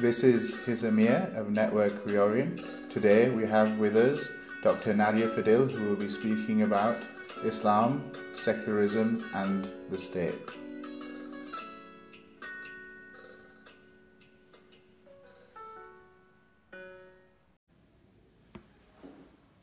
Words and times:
This 0.00 0.24
is 0.24 0.56
His 0.64 0.84
Amir 0.84 1.30
of 1.36 1.50
Network 1.50 1.92
Reorient. 2.06 2.90
Today 2.90 3.28
we 3.28 3.44
have 3.44 3.78
with 3.78 3.96
us 3.96 4.26
Dr. 4.64 4.94
Nadia 4.94 5.28
Fadil, 5.28 5.70
who 5.70 5.90
will 5.90 5.96
be 5.96 6.08
speaking 6.08 6.62
about 6.62 6.96
Islam, 7.44 8.10
secularism, 8.34 9.22
and 9.34 9.68
the 9.90 9.98
state. 9.98 10.32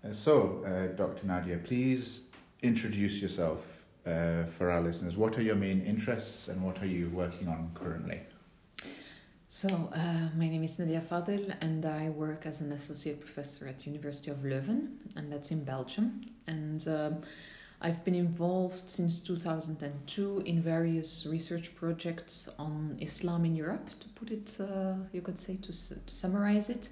Uh, 0.05 0.13
so, 0.13 0.63
uh, 0.67 0.95
Dr. 0.95 1.25
Nadia, 1.25 1.57
please 1.57 2.27
introduce 2.61 3.23
yourself 3.23 3.85
uh, 4.05 4.43
for 4.43 4.69
our 4.69 4.81
listeners. 4.81 5.17
What 5.17 5.35
are 5.39 5.41
your 5.41 5.55
main 5.55 5.81
interests 5.81 6.47
and 6.47 6.61
what 6.61 6.79
are 6.83 6.85
you 6.85 7.09
working 7.09 7.47
on 7.47 7.71
currently? 7.73 8.21
So, 9.59 9.89
uh, 9.91 10.29
my 10.35 10.47
name 10.49 10.63
is 10.63 10.77
Nadia 10.77 11.01
Fadil, 11.01 11.51
and 11.61 11.83
I 11.83 12.09
work 12.09 12.45
as 12.45 12.61
an 12.61 12.71
associate 12.73 13.19
professor 13.19 13.67
at 13.67 13.87
University 13.87 14.29
of 14.29 14.37
Leuven, 14.43 14.99
and 15.15 15.31
that's 15.31 15.49
in 15.49 15.63
Belgium. 15.63 16.21
And 16.45 16.87
um, 16.87 17.21
I've 17.81 18.05
been 18.05 18.13
involved 18.13 18.87
since 18.87 19.19
2002 19.19 20.43
in 20.45 20.61
various 20.61 21.25
research 21.25 21.73
projects 21.73 22.47
on 22.59 22.99
Islam 23.01 23.45
in 23.45 23.55
Europe, 23.55 23.89
to 23.99 24.07
put 24.09 24.29
it, 24.29 24.57
uh, 24.59 24.93
you 25.11 25.23
could 25.23 25.39
say, 25.39 25.55
to, 25.55 25.71
to 25.71 26.15
summarize 26.15 26.69
it. 26.69 26.89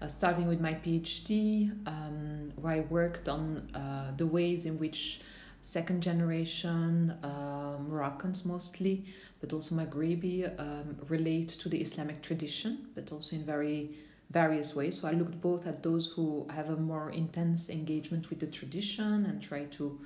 Uh, 0.00 0.08
starting 0.08 0.48
with 0.48 0.60
my 0.60 0.74
PhD, 0.74 1.70
um, 1.86 2.52
where 2.56 2.74
I 2.74 2.80
worked 2.80 3.28
on 3.28 3.58
uh, 3.76 4.12
the 4.16 4.26
ways 4.26 4.66
in 4.66 4.76
which 4.76 5.20
second 5.60 6.02
generation 6.02 7.10
uh, 7.22 7.78
Moroccans 7.78 8.44
mostly, 8.44 9.04
but 9.42 9.52
also 9.52 9.74
Maghrebi, 9.74 10.48
um, 10.58 10.96
relate 11.08 11.48
to 11.48 11.68
the 11.68 11.80
Islamic 11.80 12.22
tradition, 12.22 12.86
but 12.94 13.10
also 13.12 13.36
in 13.36 13.44
very 13.44 13.90
various 14.30 14.74
ways. 14.74 15.00
So 15.00 15.08
I 15.08 15.12
looked 15.12 15.40
both 15.40 15.66
at 15.66 15.82
those 15.82 16.06
who 16.06 16.46
have 16.48 16.70
a 16.70 16.76
more 16.76 17.10
intense 17.10 17.68
engagement 17.68 18.30
with 18.30 18.40
the 18.40 18.46
tradition 18.46 19.26
and 19.26 19.42
try 19.42 19.64
to 19.64 20.00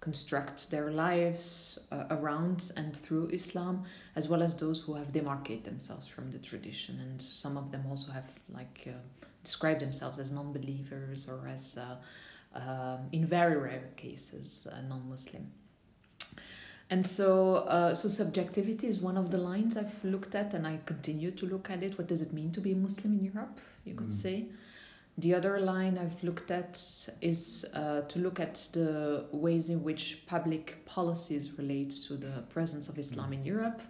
construct 0.00 0.70
their 0.70 0.90
lives 0.90 1.78
uh, 1.92 2.04
around 2.10 2.72
and 2.76 2.96
through 2.96 3.28
Islam, 3.28 3.84
as 4.16 4.28
well 4.28 4.42
as 4.42 4.56
those 4.56 4.80
who 4.80 4.94
have 4.94 5.12
demarcated 5.12 5.64
themselves 5.64 6.08
from 6.08 6.30
the 6.32 6.38
tradition. 6.38 6.98
And 7.00 7.22
some 7.22 7.56
of 7.56 7.70
them 7.70 7.84
also 7.88 8.10
have 8.10 8.28
like 8.52 8.88
uh, 8.88 8.98
described 9.44 9.80
themselves 9.80 10.18
as 10.18 10.32
non-believers 10.32 11.28
or 11.28 11.46
as, 11.48 11.78
uh, 11.78 12.58
um, 12.58 13.08
in 13.12 13.24
very 13.24 13.56
rare 13.56 13.90
cases, 13.96 14.66
uh, 14.72 14.80
non-Muslim. 14.88 15.46
And 16.90 17.06
so, 17.06 17.54
uh, 17.54 17.94
so 17.94 18.08
subjectivity 18.08 18.88
is 18.88 19.00
one 19.00 19.16
of 19.16 19.30
the 19.30 19.38
lines 19.38 19.76
I've 19.76 20.04
looked 20.04 20.34
at, 20.34 20.54
and 20.54 20.66
I 20.66 20.80
continue 20.86 21.30
to 21.30 21.46
look 21.46 21.70
at 21.70 21.84
it. 21.84 21.96
What 21.96 22.08
does 22.08 22.20
it 22.20 22.32
mean 22.32 22.50
to 22.50 22.60
be 22.60 22.72
a 22.72 22.76
Muslim 22.76 23.12
in 23.18 23.24
Europe? 23.32 23.60
You 23.84 23.94
could 23.94 24.08
mm. 24.08 24.22
say. 24.24 24.46
The 25.16 25.34
other 25.34 25.60
line 25.60 25.98
I've 25.98 26.22
looked 26.24 26.50
at 26.50 26.76
is 27.20 27.64
uh, 27.74 28.00
to 28.02 28.18
look 28.18 28.40
at 28.40 28.54
the 28.72 29.26
ways 29.30 29.70
in 29.70 29.84
which 29.84 30.26
public 30.26 30.84
policies 30.84 31.56
relate 31.58 31.90
to 32.08 32.14
the 32.14 32.42
presence 32.48 32.88
of 32.88 32.98
Islam 32.98 33.30
mm. 33.30 33.34
in 33.34 33.44
Europe. 33.44 33.82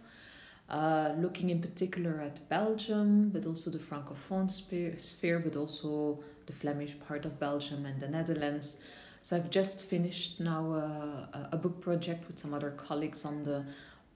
Uh, 0.69 1.15
looking 1.19 1.51
in 1.51 1.61
particular 1.61 2.21
at 2.21 2.39
Belgium, 2.49 3.31
but 3.31 3.45
also 3.47 3.71
the 3.71 3.79
Francophone 3.79 4.49
sphere, 4.49 5.39
but 5.41 5.57
also 5.57 6.23
the 6.47 6.53
Flemish 6.53 6.97
part 7.01 7.25
of 7.25 7.41
Belgium 7.41 7.87
and 7.87 7.99
the 7.99 8.09
Netherlands. 8.09 8.81
So 9.23 9.37
I've 9.37 9.51
just 9.51 9.87
finished 9.87 10.41
now 10.41 10.73
a, 10.73 11.49
a 11.53 11.57
book 11.57 11.81
project 11.81 12.27
with 12.27 12.39
some 12.39 12.55
other 12.55 12.71
colleagues 12.71 13.25
on 13.25 13.43
the 13.43 13.65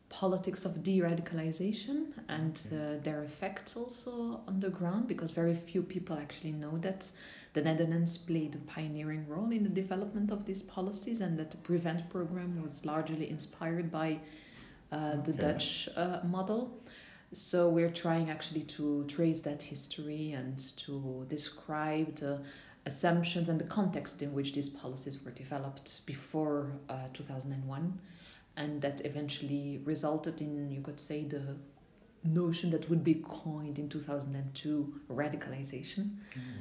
politics 0.09 0.65
of 0.65 0.83
de-radicalization 0.83 2.07
and 2.29 2.63
uh, 2.73 3.03
their 3.03 3.25
effects 3.25 3.77
also 3.77 4.41
on 4.47 4.61
the 4.61 4.71
ground 4.71 5.09
because 5.09 5.33
very 5.33 5.55
few 5.55 5.83
people 5.83 6.17
actually 6.17 6.53
know 6.53 6.79
that 6.79 7.11
the 7.53 7.63
Netherlands 7.63 8.17
played 8.17 8.55
a 8.55 8.59
pioneering 8.59 9.27
role 9.29 9.51
in 9.51 9.63
the 9.63 9.69
development 9.69 10.31
of 10.31 10.45
these 10.45 10.63
policies 10.63 11.21
and 11.21 11.39
that 11.39 11.51
the 11.51 11.57
Prevent 11.59 12.09
program 12.11 12.63
was 12.63 12.87
largely 12.87 13.29
inspired 13.29 13.91
by 13.91 14.21
uh, 14.93 15.17
the 15.23 15.33
okay. 15.33 15.41
Dutch 15.41 15.89
uh, 15.97 16.21
model. 16.25 16.79
So 17.33 17.69
we're 17.69 17.91
trying 17.91 18.31
actually 18.31 18.63
to 18.79 19.05
trace 19.09 19.43
that 19.43 19.63
history 19.63 20.33
and 20.33 20.57
to 20.79 21.27
describe 21.29 22.15
the 22.17 22.41
assumptions 22.87 23.49
and 23.49 23.59
the 23.59 23.65
context 23.65 24.23
in 24.23 24.33
which 24.35 24.53
these 24.53 24.69
policies 24.69 25.25
were 25.25 25.31
developed 25.31 26.05
before 26.07 26.73
uh, 26.89 27.09
2001 27.13 27.99
and 28.57 28.81
that 28.83 29.05
eventually 29.05 29.81
resulted 29.85 30.41
in 30.41 30.71
you 30.71 30.81
could 30.81 31.01
say 31.01 31.25
the 31.25 31.57
notion 32.25 32.71
that 32.71 32.89
would 32.89 33.05
be 33.05 33.23
coined 33.29 33.79
in 33.79 33.89
2002 33.89 35.01
radicalization 35.11 36.11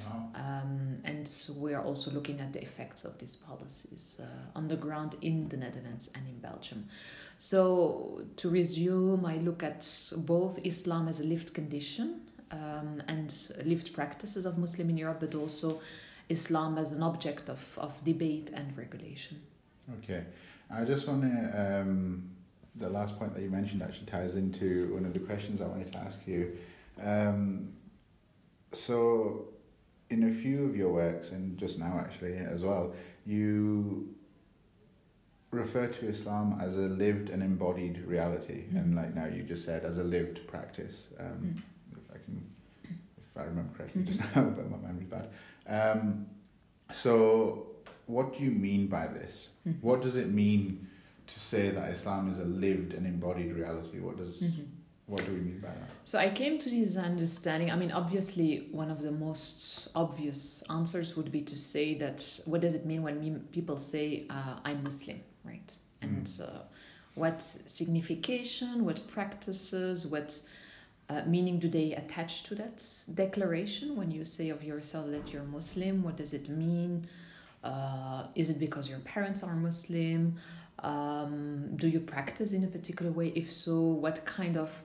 wow. 0.06 0.30
um, 0.36 0.96
and 1.06 1.30
we 1.58 1.74
are 1.74 1.82
also 1.82 2.12
looking 2.12 2.40
at 2.42 2.52
the 2.52 2.62
effects 2.62 3.06
of 3.06 3.18
these 3.18 3.38
policies 3.38 4.20
uh, 4.22 4.58
on 4.58 4.68
the 4.68 4.76
ground 4.76 5.16
in 5.22 5.48
the 5.50 5.56
netherlands 5.56 6.12
and 6.16 6.28
in 6.28 6.38
belgium 6.40 6.86
so 7.38 8.22
to 8.36 8.50
resume 8.50 9.26
i 9.26 9.38
look 9.38 9.64
at 9.64 9.88
both 10.18 10.60
islam 10.66 11.08
as 11.08 11.22
a 11.22 11.24
lived 11.24 11.54
condition 11.54 12.20
um, 12.52 13.02
and 13.08 13.50
lived 13.64 13.94
practices 13.94 14.46
of 14.46 14.58
muslim 14.58 14.90
in 14.90 14.98
europe 14.98 15.22
but 15.22 15.34
also 15.34 15.80
islam 16.30 16.78
as 16.78 16.92
an 16.92 17.04
object 17.04 17.50
of, 17.50 17.78
of 17.80 18.04
debate 18.04 18.50
and 18.54 18.78
regulation 18.78 19.42
okay 19.98 20.24
I 20.76 20.84
just 20.86 21.08
want 21.08 21.22
to, 21.24 21.82
um, 21.82 22.30
the 22.76 22.90
last 22.90 23.18
point 23.20 23.36
that 23.36 23.42
you 23.42 23.50
mentioned 23.50 23.84
actually 23.84 24.08
ties 24.08 24.36
into 24.36 24.94
one 24.94 25.06
of 25.06 25.14
the 25.14 25.20
questions 25.20 25.62
I 25.62 25.68
wanted 25.68 25.92
to 25.92 26.00
ask 26.00 26.20
you. 26.26 26.58
Um, 27.02 27.74
so, 28.72 29.46
in 30.10 30.30
a 30.30 30.34
few 30.34 30.66
of 30.66 30.76
your 30.76 30.92
works, 30.92 31.32
and 31.32 31.58
just 31.58 31.78
now 31.80 32.00
actually 32.00 32.38
as 32.38 32.64
well, 32.64 32.94
you 33.26 34.16
refer 35.52 35.88
to 35.88 36.08
Islam 36.08 36.60
as 36.60 36.76
a 36.76 36.82
lived 36.82 37.30
and 37.30 37.44
embodied 37.44 38.04
reality, 38.06 38.66
mm. 38.72 38.78
and 38.78 38.96
like 38.96 39.14
now 39.14 39.26
you 39.26 39.44
just 39.44 39.66
said, 39.66 39.84
as 39.84 40.00
a 40.00 40.04
lived 40.04 40.48
practice. 40.48 41.10
Um, 41.20 41.26
mm. 41.26 41.62
If 41.92 42.12
I 42.12 42.18
can, 42.26 42.44
if 42.84 43.38
I 43.38 43.44
remember 43.44 43.78
correctly, 43.78 44.02
mm-hmm. 44.02 44.12
just 44.12 44.20
now, 44.36 44.44
but 44.44 44.70
my 44.72 44.78
memory's 44.78 45.08
bad. 45.08 45.30
Um, 45.68 46.28
so, 46.91 47.68
what 48.06 48.38
do 48.38 48.44
you 48.44 48.51
mean 48.51 48.88
by 48.88 49.07
this? 49.07 49.50
Mm-hmm. 49.68 49.85
What 49.85 50.01
does 50.01 50.18
it 50.18 50.29
mean 50.31 50.88
to 51.28 51.40
say 51.40 51.69
that 51.69 51.90
Islam 51.91 52.29
is 52.29 52.40
a 52.40 52.46
lived 52.46 52.94
and 52.94 53.06
embodied 53.06 53.53
reality? 53.53 54.00
What 54.00 54.18
does 54.18 54.41
mm-hmm. 54.41 54.63
what 55.07 55.25
do 55.25 55.31
we 55.31 55.40
mean 55.40 55.59
by 55.59 55.69
that? 55.69 55.90
So 56.03 56.19
I 56.19 56.29
came 56.29 56.59
to 56.59 56.69
this 56.69 56.97
understanding. 56.97 57.72
I 57.72 57.75
mean, 57.75 57.91
obviously, 57.91 58.68
one 58.72 58.91
of 58.91 59.01
the 59.01 59.12
most 59.12 59.88
obvious 59.96 60.63
answers 60.69 61.16
would 61.16 61.31
be 61.31 61.41
to 61.41 61.57
say 61.57 61.95
that 61.95 62.40
what 62.45 62.62
does 62.62 62.75
it 62.75 62.85
mean 62.85 63.03
when 63.03 63.40
people 63.51 63.78
say 63.78 64.25
uh, 64.30 64.59
I'm 64.66 64.84
Muslim, 64.84 65.22
right? 65.45 65.75
And 66.01 66.25
mm. 66.25 66.41
uh, 66.41 66.63
what 67.16 67.41
signification, 67.41 68.84
what 68.85 69.07
practices, 69.07 70.07
what 70.07 70.41
uh, 71.13 71.22
meaning 71.28 71.59
do 71.59 71.69
they 71.69 71.94
attach 71.94 72.44
to 72.44 72.56
that 72.56 72.84
declaration 73.13 73.96
when 73.96 74.09
you 74.09 74.24
say 74.24 74.50
of 74.50 74.63
yourself 74.63 75.12
that 75.12 75.31
you're 75.31 75.44
Muslim? 75.44 76.03
What 76.03 76.18
does 76.18 76.34
it 76.34 76.50
mean? 76.50 77.07
Uh, 77.63 78.28
is 78.35 78.50
it 78.50 78.59
because 78.59 78.90
your 78.90 79.00
parents 79.00 79.44
are 79.44 79.56
Muslim? 79.56 80.35
Um, 80.79 81.75
do 81.75 81.88
you 81.88 82.00
practice 82.00 82.51
in 82.53 82.63
a 82.63 82.68
particular 82.68 83.12
way? 83.12 83.28
If 83.35 83.51
so, 83.51 83.79
what 83.79 84.25
kind 84.25 84.57
of 84.57 84.81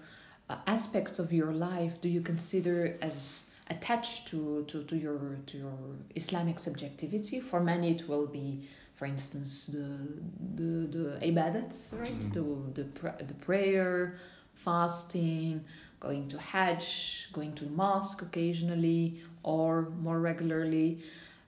uh, 0.51 0.57
aspects 0.67 1.19
of 1.19 1.33
your 1.33 1.53
life 1.53 2.01
do 2.01 2.09
you 2.09 2.21
consider 2.21 2.97
as 3.01 3.51
attached 3.71 4.29
to, 4.29 4.65
to, 4.69 4.83
to 4.85 4.97
your 4.97 5.39
to 5.47 5.59
your 5.59 5.79
Islamic 6.15 6.59
subjectivity? 6.59 7.41
For 7.41 7.61
many, 7.61 7.93
it 7.93 8.09
will 8.09 8.27
be, 8.27 8.69
for 8.95 9.07
instance, 9.07 9.67
the 9.67 9.89
the, 10.59 10.71
the 10.97 11.27
ibadats, 11.31 11.99
right? 11.99 12.21
Mm. 12.21 12.33
The 12.35 12.83
the, 12.83 13.25
the 13.25 13.35
prayer, 13.35 14.19
fasting, 14.55 15.65
going 16.01 16.29
to 16.29 16.39
Hajj, 16.39 17.29
going 17.33 17.55
to 17.55 17.65
mosque 17.67 18.23
occasionally 18.23 19.21
or 19.43 19.91
more 20.01 20.21
regularly. 20.21 21.01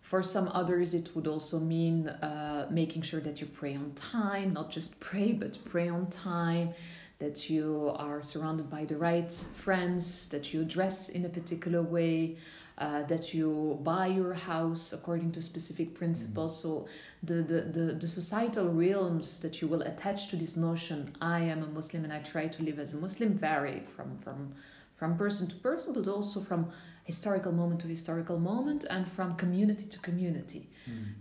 For 0.03 0.23
some 0.23 0.49
others, 0.49 0.95
it 0.95 1.15
would 1.15 1.27
also 1.27 1.61
mean 1.61 2.09
uh, 2.09 2.67
making 2.71 3.03
sure 3.03 3.21
that 3.21 3.41
you 3.41 3.47
pray 3.47 3.77
on 3.77 3.93
time, 3.93 4.53
not 4.53 4.71
just 4.71 4.99
pray, 4.99 5.33
but 5.33 5.59
pray 5.65 5.89
on 5.89 6.09
time, 6.09 6.75
that 7.19 7.51
you 7.51 7.93
are 7.97 8.23
surrounded 8.23 8.69
by 8.71 8.87
the 8.87 8.97
right 8.97 9.31
friends, 9.55 10.29
that 10.31 10.53
you 10.53 10.65
dress 10.65 11.11
in 11.11 11.25
a 11.27 11.29
particular 11.29 11.83
way, 11.83 12.37
uh, 12.81 13.03
that 13.03 13.35
you 13.35 13.79
buy 13.83 14.07
your 14.07 14.33
house 14.33 14.95
according 14.95 15.31
to 15.33 15.43
specific 15.43 15.95
principles. 15.95 16.63
Mm-hmm. 16.63 16.69
So 16.69 16.87
the, 17.23 17.43
the, 17.43 17.61
the, 17.61 17.93
the, 17.93 18.09
societal 18.09 18.69
realms 18.69 19.39
that 19.41 19.61
you 19.61 19.69
will 19.69 19.83
attach 19.83 20.29
to 20.29 20.37
this 20.37 20.57
notion, 20.57 21.15
I 21.21 21.41
am 21.41 21.63
a 21.63 21.67
Muslim 21.67 22.05
and 22.05 22.13
I 22.13 22.21
try 22.21 22.49
to 22.49 22.63
live 22.63 22.79
as 22.79 22.95
a 22.95 22.97
Muslim, 22.97 23.35
vary 23.35 23.83
from, 23.95 24.17
from, 24.17 24.55
from 24.95 25.19
person 25.19 25.47
to 25.49 25.57
person, 25.57 25.93
but 25.93 26.09
also 26.09 26.41
from 26.41 26.71
historical 27.05 27.53
moment 27.53 27.83
to 27.83 27.87
historical 27.87 28.39
moment 28.39 28.87
and 28.89 29.07
from 29.07 29.35
community 29.37 29.85
to 29.85 29.99
community. 29.99 30.71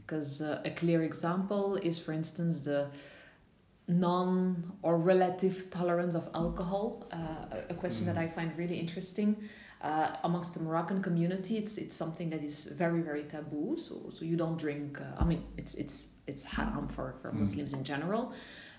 Because 0.05 0.41
mm. 0.41 0.57
uh, 0.57 0.61
a 0.63 0.71
clear 0.71 1.03
example 1.03 1.75
is, 1.75 1.99
for 1.99 2.13
instance, 2.13 2.61
the 2.61 2.87
non 3.89 4.71
or 4.81 4.97
relative 4.97 5.69
tolerance 5.71 6.15
of 6.15 6.29
alcohol, 6.33 7.05
uh, 7.11 7.57
a 7.69 7.73
question 7.73 8.03
mm. 8.03 8.13
that 8.13 8.17
I 8.17 8.27
find 8.27 8.57
really 8.57 8.79
interesting. 8.79 9.35
Uh, 9.81 10.09
amongst 10.23 10.53
the 10.53 10.59
Moroccan 10.59 11.01
community, 11.01 11.57
it's 11.57 11.77
it's 11.77 11.95
something 11.95 12.29
that 12.31 12.43
is 12.43 12.65
very 12.65 13.01
very 13.01 13.23
taboo. 13.23 13.77
So 13.77 14.09
so 14.11 14.25
you 14.25 14.35
don't 14.35 14.57
drink. 14.57 14.99
Uh, 14.99 15.21
I 15.21 15.25
mean, 15.25 15.43
it's 15.57 15.73
it's 15.75 16.09
it's 16.27 16.43
haram 16.45 16.87
for 16.87 17.13
for 17.21 17.31
Mm. 17.31 17.39
Muslims 17.39 17.73
in 17.73 17.83
general. 17.83 18.33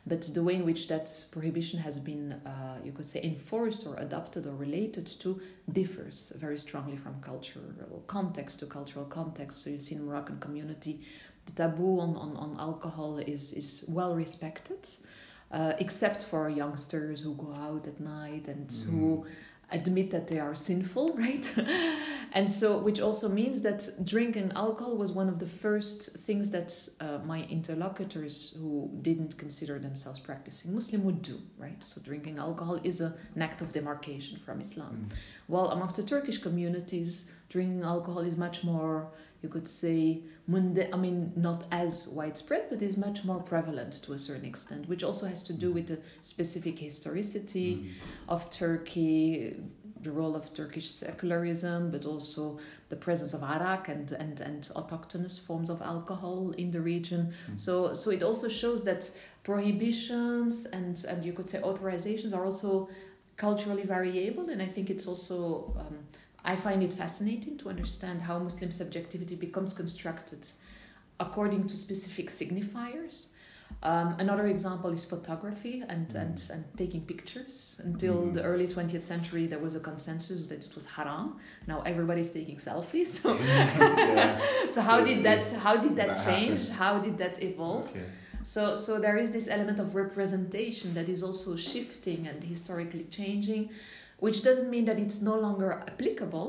But 0.06 0.22
the 0.34 0.42
way 0.42 0.54
in 0.54 0.64
which 0.64 0.88
that 0.88 1.10
prohibition 1.30 1.78
has 1.80 1.98
been, 1.98 2.32
uh, 2.32 2.78
you 2.82 2.92
could 2.92 3.06
say, 3.06 3.20
enforced 3.22 3.86
or 3.86 3.96
adopted 3.96 4.46
or 4.46 4.54
related 4.56 5.06
to 5.20 5.40
differs 5.72 6.32
very 6.40 6.56
strongly 6.56 6.96
from 6.96 7.20
cultural 7.20 8.02
context 8.06 8.60
to 8.60 8.66
cultural 8.66 9.04
context. 9.04 9.62
So 9.62 9.68
you 9.70 9.78
see 9.78 9.96
in 9.96 10.04
Moroccan 10.06 10.38
community, 10.40 11.00
the 11.44 11.52
taboo 11.52 12.00
on, 12.00 12.16
on, 12.16 12.34
on 12.36 12.56
alcohol 12.58 13.18
is, 13.18 13.52
is 13.52 13.84
well 13.88 14.14
respected, 14.16 14.88
uh, 15.52 15.74
except 15.78 16.24
for 16.24 16.48
youngsters 16.48 17.20
who 17.20 17.34
go 17.34 17.52
out 17.52 17.86
at 17.86 18.00
night 18.00 18.48
and 18.48 18.72
who 18.90 19.26
admit 19.72 20.10
that 20.10 20.26
they 20.28 20.38
are 20.38 20.54
sinful, 20.54 21.14
right? 21.16 21.54
and 22.32 22.48
so, 22.48 22.78
which 22.78 23.00
also 23.00 23.28
means 23.28 23.62
that 23.62 23.88
drinking 24.04 24.52
alcohol 24.54 24.96
was 24.96 25.12
one 25.12 25.28
of 25.28 25.38
the 25.38 25.46
first 25.46 26.16
things 26.18 26.50
that 26.50 26.88
uh, 27.00 27.18
my 27.24 27.44
interlocutors 27.44 28.54
who 28.58 28.90
didn't 29.02 29.36
consider 29.38 29.78
themselves 29.78 30.20
practicing 30.20 30.74
Muslim 30.74 31.04
would 31.04 31.22
do, 31.22 31.40
right? 31.58 31.82
So, 31.82 32.00
drinking 32.00 32.38
alcohol 32.38 32.80
is 32.84 33.00
a, 33.00 33.14
an 33.34 33.42
act 33.42 33.60
of 33.62 33.72
demarcation 33.72 34.38
from 34.38 34.60
Islam. 34.60 35.08
Mm. 35.08 35.16
While 35.46 35.70
amongst 35.70 35.96
the 35.96 36.04
Turkish 36.04 36.38
communities, 36.38 37.26
drinking 37.50 37.82
alcohol 37.82 38.20
is 38.30 38.36
much 38.36 38.64
more, 38.64 39.10
you 39.42 39.48
could 39.48 39.68
say, 39.68 40.22
munde- 40.48 40.88
I 40.94 40.96
mean, 40.96 41.32
not 41.36 41.64
as 41.72 42.08
widespread, 42.16 42.64
but 42.70 42.80
is 42.80 42.96
much 42.96 43.24
more 43.24 43.40
prevalent 43.42 43.92
to 44.04 44.12
a 44.14 44.18
certain 44.18 44.46
extent, 44.46 44.88
which 44.88 45.02
also 45.04 45.26
has 45.26 45.42
to 45.44 45.52
do 45.52 45.70
with 45.72 45.86
the 45.88 45.98
specific 46.22 46.78
historicity 46.78 47.70
Mm. 47.76 47.88
of 48.28 48.40
Turkey, 48.50 49.56
the 50.02 50.12
role 50.20 50.34
of 50.40 50.54
Turkish 50.54 50.88
secularism, 50.90 51.90
but 51.90 52.04
also 52.06 52.58
the 52.88 52.96
presence 52.96 53.34
of 53.34 53.42
arak 53.42 53.88
and, 53.88 54.12
and, 54.12 54.40
and 54.40 54.62
autochthonous 54.76 55.44
forms 55.46 55.68
of 55.70 55.82
alcohol 55.82 56.52
in 56.52 56.70
the 56.70 56.80
region. 56.80 57.22
Mm. 57.50 57.60
So, 57.60 57.92
so 57.94 58.10
it 58.10 58.22
also 58.22 58.48
shows 58.48 58.84
that 58.84 59.10
prohibitions 59.42 60.66
and, 60.66 61.04
and 61.08 61.24
you 61.24 61.32
could 61.32 61.48
say 61.48 61.60
authorizations 61.60 62.32
are 62.34 62.44
also 62.44 62.88
culturally 63.36 63.82
variable. 63.84 64.48
And 64.50 64.60
I 64.62 64.66
think 64.66 64.88
it's 64.90 65.06
also, 65.06 65.74
um, 65.78 65.98
I 66.44 66.56
find 66.56 66.82
it 66.82 66.92
fascinating 66.92 67.58
to 67.58 67.68
understand 67.68 68.22
how 68.22 68.38
Muslim 68.38 68.72
subjectivity 68.72 69.34
becomes 69.34 69.72
constructed 69.74 70.48
according 71.18 71.66
to 71.66 71.76
specific 71.76 72.28
signifiers. 72.30 73.28
Um, 73.82 74.16
another 74.18 74.46
example 74.46 74.90
is 74.90 75.04
photography 75.04 75.84
and, 75.88 76.12
and, 76.14 76.42
and 76.52 76.64
taking 76.76 77.02
pictures. 77.02 77.80
Until 77.84 78.16
Mhm. 78.22 78.34
the 78.34 78.42
early 78.42 78.66
20th 78.66 79.02
century, 79.02 79.46
there 79.46 79.60
was 79.60 79.74
a 79.76 79.80
consensus 79.80 80.46
that 80.48 80.64
it 80.66 80.74
was 80.74 80.86
haram. 80.86 81.36
Now 81.68 81.82
everybody's 81.82 82.32
taking 82.32 82.56
selfies. 82.56 83.08
So, 83.22 83.34
yeah. 83.38 84.40
so 84.70 84.80
how 84.80 85.04
did 85.04 85.22
that 85.24 85.46
how 85.66 85.76
did 85.76 85.94
that, 85.96 86.08
that 86.16 86.24
change? 86.26 86.60
happened. 86.60 86.76
How 86.82 86.98
did 86.98 87.18
that 87.18 87.42
evolve? 87.42 87.88
Okay. 87.90 88.04
So, 88.42 88.74
so 88.74 88.98
there 88.98 89.18
is 89.18 89.30
this 89.30 89.46
element 89.48 89.78
of 89.78 89.94
representation 89.94 90.94
that 90.94 91.08
is 91.10 91.22
also 91.22 91.56
shifting 91.56 92.26
and 92.26 92.42
historically 92.42 93.04
changing, 93.04 93.68
which 94.20 94.42
doesn't 94.42 94.70
mean 94.70 94.84
that 94.84 94.98
it's 94.98 95.20
no 95.20 95.36
longer 95.38 95.72
applicable 95.88 96.48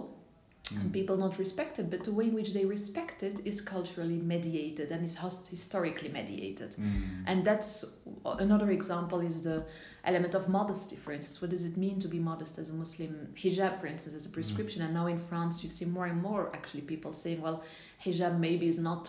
and 0.75 0.89
Mm. 0.89 0.93
people 0.93 1.17
not 1.17 1.37
respect 1.37 1.79
it, 1.79 1.89
but 1.89 2.03
the 2.03 2.13
way 2.13 2.25
in 2.27 2.33
which 2.33 2.53
they 2.53 2.65
respect 2.65 3.23
it 3.23 3.41
is 3.45 3.59
culturally 3.59 4.19
mediated 4.33 4.91
and 4.91 5.03
is 5.03 5.17
historically 5.49 6.09
mediated. 6.09 6.71
Mm. 6.71 7.23
And 7.25 7.43
that's 7.43 7.83
another 8.45 8.71
example 8.71 9.19
is 9.19 9.41
the 9.41 9.65
element 10.03 10.33
of 10.33 10.47
modesty, 10.47 10.95
for 10.95 11.11
instance. 11.11 11.41
What 11.41 11.51
does 11.51 11.65
it 11.65 11.75
mean 11.77 11.99
to 11.99 12.07
be 12.07 12.19
modest 12.19 12.57
as 12.57 12.69
a 12.69 12.73
Muslim? 12.73 13.33
Hijab, 13.35 13.73
for 13.81 13.87
instance, 13.87 14.15
is 14.15 14.25
a 14.25 14.29
prescription. 14.29 14.81
And 14.81 14.93
now 14.93 15.07
in 15.07 15.17
France, 15.17 15.63
you 15.63 15.69
see 15.69 15.85
more 15.85 16.05
and 16.05 16.21
more 16.21 16.51
actually 16.53 16.81
people 16.81 17.11
saying, 17.13 17.41
well, 17.41 17.63
hijab 18.03 18.39
maybe 18.39 18.67
is 18.67 18.79
not 18.79 19.05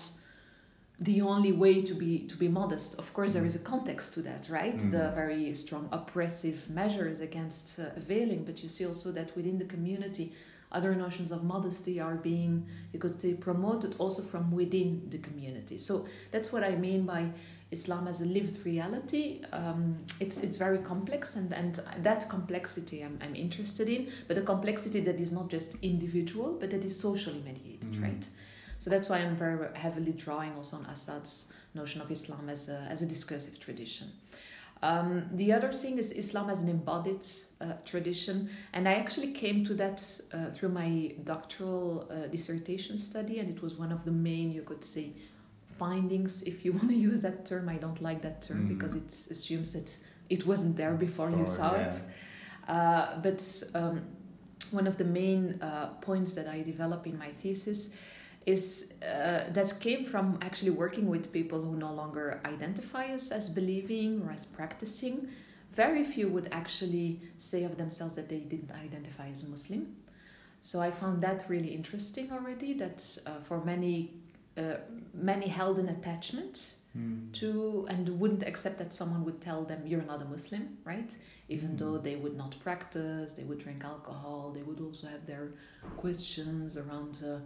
the 1.00 1.20
only 1.22 1.52
way 1.52 1.82
to 1.82 1.94
be 1.94 2.18
to 2.28 2.36
be 2.36 2.48
modest. 2.48 2.98
Of 2.98 3.12
course, 3.12 3.32
there 3.32 3.44
is 3.46 3.56
a 3.56 3.58
context 3.72 4.12
to 4.14 4.22
that, 4.22 4.48
right? 4.48 4.78
Mhm. 4.78 4.90
The 4.90 5.10
very 5.14 5.52
strong 5.54 5.88
oppressive 5.90 6.68
measures 6.70 7.20
against 7.20 7.78
uh, 7.78 7.84
veiling, 7.98 8.44
but 8.44 8.62
you 8.62 8.68
see 8.68 8.86
also 8.86 9.10
that 9.12 9.34
within 9.36 9.58
the 9.58 9.64
community, 9.64 10.32
other 10.70 10.94
notions 10.94 11.32
of 11.32 11.42
modesty 11.44 12.00
are 12.00 12.14
being, 12.16 12.66
you 12.92 12.98
could 13.00 13.18
say, 13.20 13.34
promoted 13.34 13.96
also 13.98 14.22
from 14.22 14.50
within 14.52 15.02
the 15.10 15.18
community. 15.18 15.76
So 15.78 16.06
that's 16.30 16.52
what 16.52 16.62
I 16.62 16.76
mean 16.76 17.04
by 17.04 17.30
Islam 17.70 18.06
as 18.06 18.20
a 18.20 18.26
lived 18.26 18.64
reality. 18.66 19.40
Um, 19.52 19.96
it's 20.20 20.40
it's 20.44 20.56
very 20.56 20.78
complex, 20.78 21.36
and 21.36 21.52
and 21.52 21.80
that 22.04 22.28
complexity 22.28 23.02
I'm 23.02 23.18
I'm 23.24 23.34
interested 23.34 23.88
in, 23.88 24.08
but 24.28 24.38
a 24.38 24.42
complexity 24.42 25.00
that 25.00 25.18
is 25.18 25.32
not 25.32 25.50
just 25.50 25.76
individual, 25.82 26.56
but 26.60 26.70
that 26.70 26.84
is 26.84 26.94
socially 27.00 27.42
mediated, 27.44 27.92
Mhm. 27.92 28.02
right? 28.02 28.28
So 28.82 28.90
that's 28.90 29.08
why 29.08 29.18
I'm 29.18 29.36
very 29.36 29.68
heavily 29.76 30.10
drawing 30.10 30.56
also 30.56 30.76
on 30.78 30.86
Asad's 30.86 31.52
notion 31.72 32.00
of 32.00 32.10
Islam 32.10 32.48
as 32.48 32.68
a, 32.68 32.80
as 32.90 33.00
a 33.00 33.06
discursive 33.06 33.60
tradition. 33.60 34.08
Um, 34.82 35.28
the 35.34 35.52
other 35.52 35.72
thing 35.72 35.98
is 35.98 36.10
Islam 36.10 36.50
as 36.50 36.64
an 36.64 36.68
embodied 36.68 37.24
uh, 37.60 37.74
tradition, 37.84 38.50
and 38.72 38.88
I 38.88 38.94
actually 38.94 39.30
came 39.30 39.64
to 39.66 39.74
that 39.74 39.98
uh, 40.34 40.50
through 40.50 40.70
my 40.70 41.14
doctoral 41.22 42.08
uh, 42.10 42.26
dissertation 42.26 42.98
study, 42.98 43.38
and 43.38 43.48
it 43.48 43.62
was 43.62 43.76
one 43.76 43.92
of 43.92 44.04
the 44.04 44.10
main, 44.10 44.50
you 44.50 44.62
could 44.62 44.82
say, 44.82 45.12
findings, 45.78 46.42
if 46.42 46.64
you 46.64 46.72
want 46.78 46.88
to 46.88 46.96
use 46.96 47.20
that 47.20 47.46
term. 47.46 47.68
I 47.68 47.76
don't 47.76 48.02
like 48.02 48.20
that 48.22 48.42
term 48.42 48.64
Mhm. 48.64 48.70
because 48.74 48.96
it 48.96 49.10
assumes 49.30 49.70
that 49.76 49.96
it 50.28 50.44
wasn't 50.44 50.76
there 50.76 50.94
before 50.94 51.30
you 51.30 51.46
saw 51.46 51.76
yeah. 51.76 51.86
it. 51.86 51.94
Uh, 52.66 53.20
but 53.26 53.62
um, 53.76 54.02
one 54.72 54.88
of 54.88 54.96
the 54.96 55.04
main 55.04 55.62
uh, 55.62 55.90
points 56.00 56.34
that 56.34 56.48
I 56.48 56.62
develop 56.62 57.06
in 57.06 57.16
my 57.16 57.30
thesis 57.42 57.94
is 58.46 58.94
uh, 59.02 59.44
that 59.52 59.74
came 59.80 60.04
from 60.04 60.38
actually 60.42 60.70
working 60.70 61.08
with 61.08 61.32
people 61.32 61.62
who 61.62 61.76
no 61.76 61.92
longer 61.92 62.40
identify 62.44 63.06
us 63.06 63.30
as 63.30 63.48
believing 63.48 64.22
or 64.22 64.32
as 64.32 64.44
practicing. 64.46 65.28
Very 65.70 66.04
few 66.04 66.28
would 66.28 66.48
actually 66.52 67.20
say 67.38 67.64
of 67.64 67.76
themselves 67.78 68.16
that 68.16 68.28
they 68.28 68.40
didn't 68.40 68.72
identify 68.72 69.28
as 69.28 69.48
Muslim. 69.48 69.96
So 70.60 70.80
I 70.80 70.90
found 70.90 71.22
that 71.22 71.44
really 71.48 71.68
interesting 71.74 72.30
already. 72.32 72.74
That 72.74 73.18
uh, 73.26 73.40
for 73.40 73.64
many, 73.64 74.14
uh, 74.56 74.74
many 75.14 75.48
held 75.48 75.78
an 75.78 75.88
attachment 75.88 76.74
Mm. 76.96 77.32
to 77.32 77.86
and 77.88 78.06
wouldn't 78.20 78.42
accept 78.42 78.76
that 78.76 78.92
someone 78.92 79.24
would 79.24 79.40
tell 79.40 79.64
them 79.64 79.80
you're 79.86 80.02
not 80.02 80.20
a 80.20 80.26
Muslim, 80.26 80.76
right? 80.84 81.16
Even 81.48 81.70
Mm. 81.70 81.78
though 81.78 81.96
they 81.96 82.16
would 82.16 82.36
not 82.36 82.60
practice, 82.60 83.32
they 83.32 83.44
would 83.44 83.58
drink 83.58 83.82
alcohol, 83.82 84.52
they 84.52 84.62
would 84.62 84.78
also 84.78 85.06
have 85.06 85.24
their 85.24 85.52
questions 85.96 86.76
around 86.76 87.22
uh, 87.24 87.38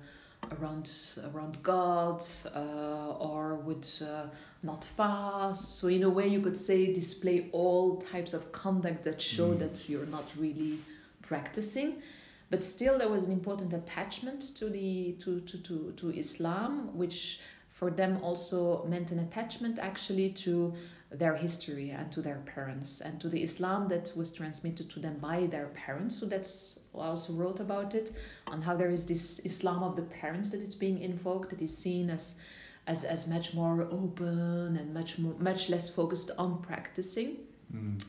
around 0.59 0.91
around 1.33 1.63
God, 1.63 2.25
uh, 2.55 3.13
or 3.19 3.57
would 3.57 3.87
uh, 4.03 4.27
not 4.63 4.85
fast. 4.85 5.79
So 5.79 5.89
in 5.89 6.03
a 6.03 6.11
way, 6.11 6.27
you 6.29 6.41
could 6.41 6.57
say 6.57 6.93
display 6.93 7.49
all 7.53 7.97
types 7.99 8.35
of 8.35 8.53
conduct 8.53 9.05
that 9.05 9.21
show 9.21 9.49
Mm. 9.55 9.59
that 9.59 9.89
you're 9.89 10.07
not 10.07 10.25
really 10.39 10.79
practicing. 11.23 12.03
But 12.51 12.63
still, 12.63 12.99
there 12.99 13.09
was 13.09 13.27
an 13.27 13.33
important 13.33 13.73
attachment 13.73 14.41
to 14.57 14.69
the 14.71 15.17
to, 15.21 15.41
to, 15.41 15.59
to, 15.59 15.93
to 15.97 16.11
Islam, 16.11 16.97
which 16.97 17.41
for 17.71 17.91
them 17.91 18.19
also 18.23 18.85
meant 18.87 19.11
an 19.13 19.19
attachment 19.19 19.79
actually 19.79 20.31
to 20.31 20.73
their 21.11 21.37
history 21.37 21.91
and 21.91 22.11
to 22.11 22.21
their 22.21 22.43
parents 22.55 23.01
and 23.01 23.21
to 23.21 23.29
the 23.29 23.43
Islam 23.43 23.89
that 23.89 24.13
was 24.17 24.33
transmitted 24.33 24.91
to 24.91 25.01
them 25.01 25.19
by 25.19 25.47
their 25.47 25.67
parents. 25.69 26.19
So 26.19 26.27
that's 26.27 26.81
I 26.95 27.07
also 27.07 27.33
wrote 27.35 27.61
about 27.61 27.95
it 27.95 28.13
on 28.47 28.63
how 28.63 28.75
there 28.77 28.91
is 28.91 29.07
this 29.07 29.41
Islam 29.45 29.83
of 29.83 29.97
the 29.97 30.03
parents 30.03 30.51
that 30.51 30.61
is 30.61 30.75
being 30.75 31.01
invoked 31.01 31.51
that 31.51 31.63
is 31.63 31.77
seen 31.77 32.11
as 32.11 32.41
as, 32.89 33.03
as 33.05 33.27
much 33.27 33.53
more 33.53 33.83
open 33.91 34.77
and 34.77 34.95
much 34.95 35.19
more 35.19 35.35
much 35.39 35.69
less 35.69 35.89
focused 35.89 36.31
on 36.39 36.61
practicing. 36.63 37.37
Mm. 37.73 38.05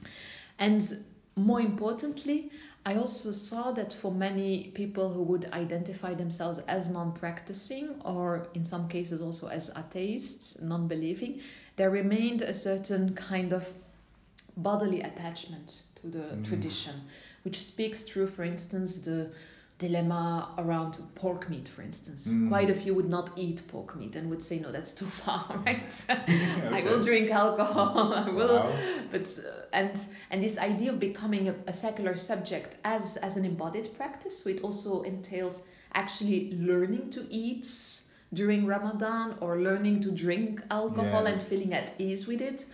And 0.60 0.82
more 1.36 1.62
importantly, 1.62 2.52
I 2.86 2.96
also 2.96 3.32
saw 3.32 3.74
that 3.74 3.92
for 3.92 4.12
many 4.12 4.72
people 4.74 5.12
who 5.12 5.22
would 5.24 5.52
identify 5.52 6.14
themselves 6.14 6.60
as 6.60 6.90
non 6.90 7.12
practicing, 7.12 8.02
or 8.06 8.48
in 8.54 8.64
some 8.64 8.88
cases 8.88 9.22
also 9.22 9.48
as 9.48 9.70
atheists, 9.78 10.62
non 10.62 10.88
believing, 10.88 11.42
there 11.78 11.90
remained 11.90 12.42
a 12.42 12.54
certain 12.54 13.14
kind 13.16 13.54
of 13.54 13.74
bodily 14.56 15.02
attachment 15.02 15.84
to 15.96 16.08
the 16.08 16.36
Mm. 16.36 16.44
tradition, 16.44 16.96
which 17.44 17.62
speaks 17.64 18.04
through, 18.04 18.28
for 18.28 18.44
instance, 18.44 19.00
the 19.00 19.30
dilemma 19.78 20.50
around 20.58 20.98
pork 21.14 21.48
meat, 21.52 21.68
for 21.68 21.84
instance. 21.84 22.34
Mm. 22.34 22.48
Quite 22.50 22.70
a 22.72 22.74
few 22.74 22.96
would 22.96 23.10
not 23.10 23.30
eat 23.38 23.62
pork 23.68 23.96
meat 23.96 24.16
and 24.16 24.28
would 24.32 24.42
say, 24.42 24.58
no, 24.60 24.72
that's 24.72 24.92
too 24.94 25.06
far, 25.06 25.46
right? 25.66 26.06
I 26.78 26.82
will 26.84 27.00
drink 27.04 27.30
alcohol, 27.30 28.12
I 28.14 28.28
will 28.30 28.56
Wow. 28.56 28.72
but 29.12 29.28
uh, 29.46 29.52
and 29.72 29.96
and 30.32 30.42
this 30.42 30.58
idea 30.58 30.90
of 30.92 31.00
becoming 31.00 31.50
a, 31.50 31.56
a 31.68 31.74
secular 31.74 32.16
subject 32.18 32.78
as 32.84 33.18
as 33.18 33.38
an 33.38 33.46
embodied 33.46 33.94
practice 33.94 34.36
so 34.44 34.50
it 34.50 34.62
also 34.64 35.04
entails 35.04 35.56
actually 35.94 36.52
learning 36.70 37.12
to 37.12 37.22
eat 37.30 37.68
during 38.34 38.66
ramadan 38.66 39.36
or 39.40 39.58
learning 39.58 40.02
to 40.02 40.12
drink 40.12 40.62
alcohol 40.70 41.24
Yeah. 41.24 41.32
and 41.32 41.42
feeling 41.42 41.74
at 41.74 41.94
ease 42.00 42.28
with 42.28 42.42
it 42.42 42.66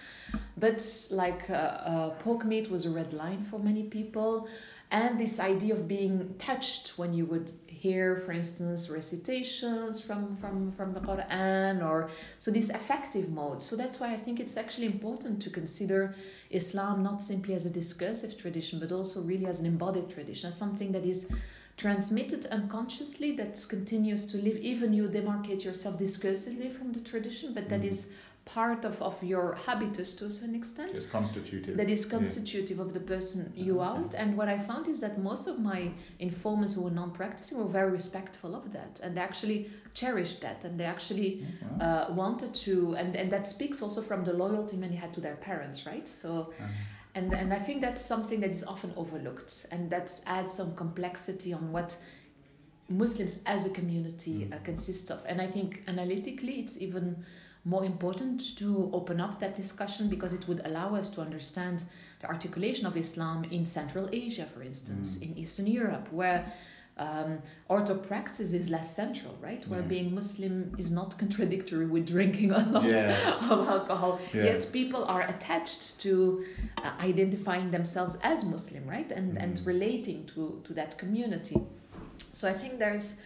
but 0.57 0.79
like 1.11 1.49
uh, 1.49 1.53
uh, 1.53 2.09
pork 2.23 2.45
meat 2.45 2.69
was 2.71 2.85
a 2.85 2.89
red 2.89 3.13
line 3.13 3.43
for 3.43 3.59
many 3.59 3.83
people 3.83 4.47
and 4.91 5.19
this 5.19 5.39
idea 5.39 5.73
of 5.73 5.87
being 5.87 6.35
touched 6.37 6.99
when 6.99 7.13
you 7.13 7.25
would 7.25 7.49
hear, 7.67 8.15
for 8.15 8.31
instance, 8.31 8.89
recitations 8.89 9.99
from, 9.99 10.37
from, 10.37 10.71
from 10.71 10.93
the 10.93 10.99
Quran, 11.01 11.83
or 11.83 12.09
so 12.37 12.51
this 12.51 12.69
affective 12.69 13.27
mode. 13.29 13.61
So 13.61 13.75
that's 13.75 13.99
why 13.99 14.13
I 14.13 14.17
think 14.17 14.39
it's 14.39 14.55
actually 14.55 14.85
important 14.85 15.41
to 15.41 15.49
consider 15.49 16.15
Islam 16.51 17.01
not 17.03 17.21
simply 17.21 17.55
as 17.55 17.65
a 17.65 17.71
discursive 17.71 18.37
tradition, 18.37 18.79
but 18.79 18.91
also 18.91 19.21
really 19.23 19.47
as 19.47 19.59
an 19.59 19.65
embodied 19.65 20.09
tradition, 20.09 20.47
as 20.47 20.55
something 20.55 20.91
that 20.91 21.03
is 21.03 21.29
transmitted 21.77 22.45
unconsciously, 22.47 23.35
that 23.35 23.65
continues 23.69 24.25
to 24.25 24.37
live. 24.37 24.57
Even 24.57 24.93
you 24.93 25.07
demarcate 25.07 25.63
yourself 25.63 25.97
discursively 25.99 26.71
from 26.71 26.93
the 26.93 26.99
tradition, 26.99 27.53
but 27.53 27.69
that 27.69 27.81
Mm. 27.81 27.87
is 27.89 28.13
part 28.45 28.83
of, 28.83 29.01
of 29.01 29.23
your 29.23 29.55
habitus 29.65 30.13
to 30.15 30.25
a 30.25 30.31
certain 30.31 30.53
extent 30.53 30.91
It's 30.91 31.05
constitutive. 31.05 31.77
that 31.77 31.89
is 31.89 32.05
constitutive 32.05 32.77
of 32.79 32.93
the 32.93 32.99
person 32.99 33.51
you 33.55 33.79
Okay. 33.79 33.85
are 33.89 34.01
with. 34.01 34.13
And 34.15 34.35
what 34.37 34.49
I 34.49 34.59
found 34.59 34.87
is 34.89 34.99
that 34.99 35.17
most 35.17 35.47
of 35.47 35.59
my 35.59 35.93
informants 36.19 36.73
who 36.73 36.81
were 36.81 36.91
non-practicing 36.91 37.57
were 37.57 37.71
very 37.79 37.91
respectful 37.91 38.53
of 38.53 38.73
that, 38.73 38.99
and 39.01 39.15
they 39.15 39.21
actually 39.21 39.69
cherished 39.93 40.41
that, 40.41 40.65
and 40.65 40.77
they 40.79 40.85
actually 40.85 41.29
Oh, 41.41 41.77
wow. 41.79 42.09
uh, 42.09 42.13
wanted 42.13 42.53
to, 42.65 42.95
and 42.99 43.15
and 43.15 43.31
that 43.31 43.47
speaks 43.47 43.81
also 43.81 44.01
from 44.01 44.23
the 44.25 44.33
loyalty 44.33 44.75
many 44.77 44.95
had 45.03 45.11
to 45.13 45.21
their 45.21 45.37
parents, 45.37 45.85
right? 45.85 46.07
So. 46.07 46.29
Uh-huh. 46.59 46.67
And, 47.15 47.31
and 47.33 47.53
I 47.53 47.59
think 47.59 47.81
that's 47.81 48.01
something 48.01 48.39
that 48.39 48.49
is 48.49 48.63
often 48.63 48.91
overlooked, 48.97 49.67
and 49.71 49.89
that 49.91 50.11
adds 50.25 50.55
some 50.55 50.75
complexity 50.75 51.53
on 51.53 51.71
what 51.71 51.95
Muslims 52.89 53.41
as 53.45 53.65
a 53.65 53.69
community 53.69 54.47
uh, 54.51 54.55
Mm. 54.57 54.63
consist 54.63 55.11
of. 55.11 55.23
And 55.27 55.39
I 55.41 55.47
think 55.47 55.83
analytically, 55.87 56.59
it's 56.59 56.81
even 56.81 57.23
more 57.65 57.85
important 57.85 58.57
to 58.57 58.89
open 58.93 59.21
up 59.21 59.39
that 59.39 59.53
discussion 59.55 60.09
because 60.09 60.33
it 60.33 60.47
would 60.47 60.61
allow 60.65 60.95
us 60.95 61.09
to 61.11 61.21
understand 61.21 61.83
the 62.19 62.27
articulation 62.27 62.85
of 62.87 62.97
Islam 62.97 63.45
in 63.51 63.63
Central 63.65 64.09
Asia, 64.11 64.45
for 64.45 64.61
instance, 64.63 65.17
Mm. 65.17 65.23
in 65.25 65.37
Eastern 65.37 65.67
Europe, 65.67 66.11
where 66.11 66.51
um, 66.97 67.39
orthopraxis 67.69 68.53
is 68.53 68.69
less 68.69 68.95
central, 68.95 69.35
right? 69.41 69.67
Where 69.67 69.81
Yeah. 69.81 69.87
being 69.87 70.13
Muslim 70.15 70.75
is 70.77 70.91
not 70.91 71.17
contradictory 71.17 71.87
with 71.87 72.05
drinking 72.07 72.51
a 72.51 72.59
lot 72.71 72.83
Yeah. 72.85 73.37
of 73.51 73.67
alcohol. 73.67 74.19
Yeah. 74.33 74.43
Yet 74.43 74.69
people 74.71 75.03
are 75.05 75.21
attached 75.21 75.99
to 76.01 76.45
uh, 76.83 76.91
identifying 76.99 77.71
themselves 77.71 78.19
as 78.23 78.45
Muslim, 78.45 78.87
right? 78.87 79.11
And, 79.11 79.37
and 79.37 79.57
Mm. 79.59 79.65
relating 79.65 80.25
to, 80.33 80.61
to 80.65 80.73
that 80.73 80.97
community. 80.97 81.57
So 82.33 82.47
I 82.47 82.53
think 82.53 82.77
there's 82.79 83.17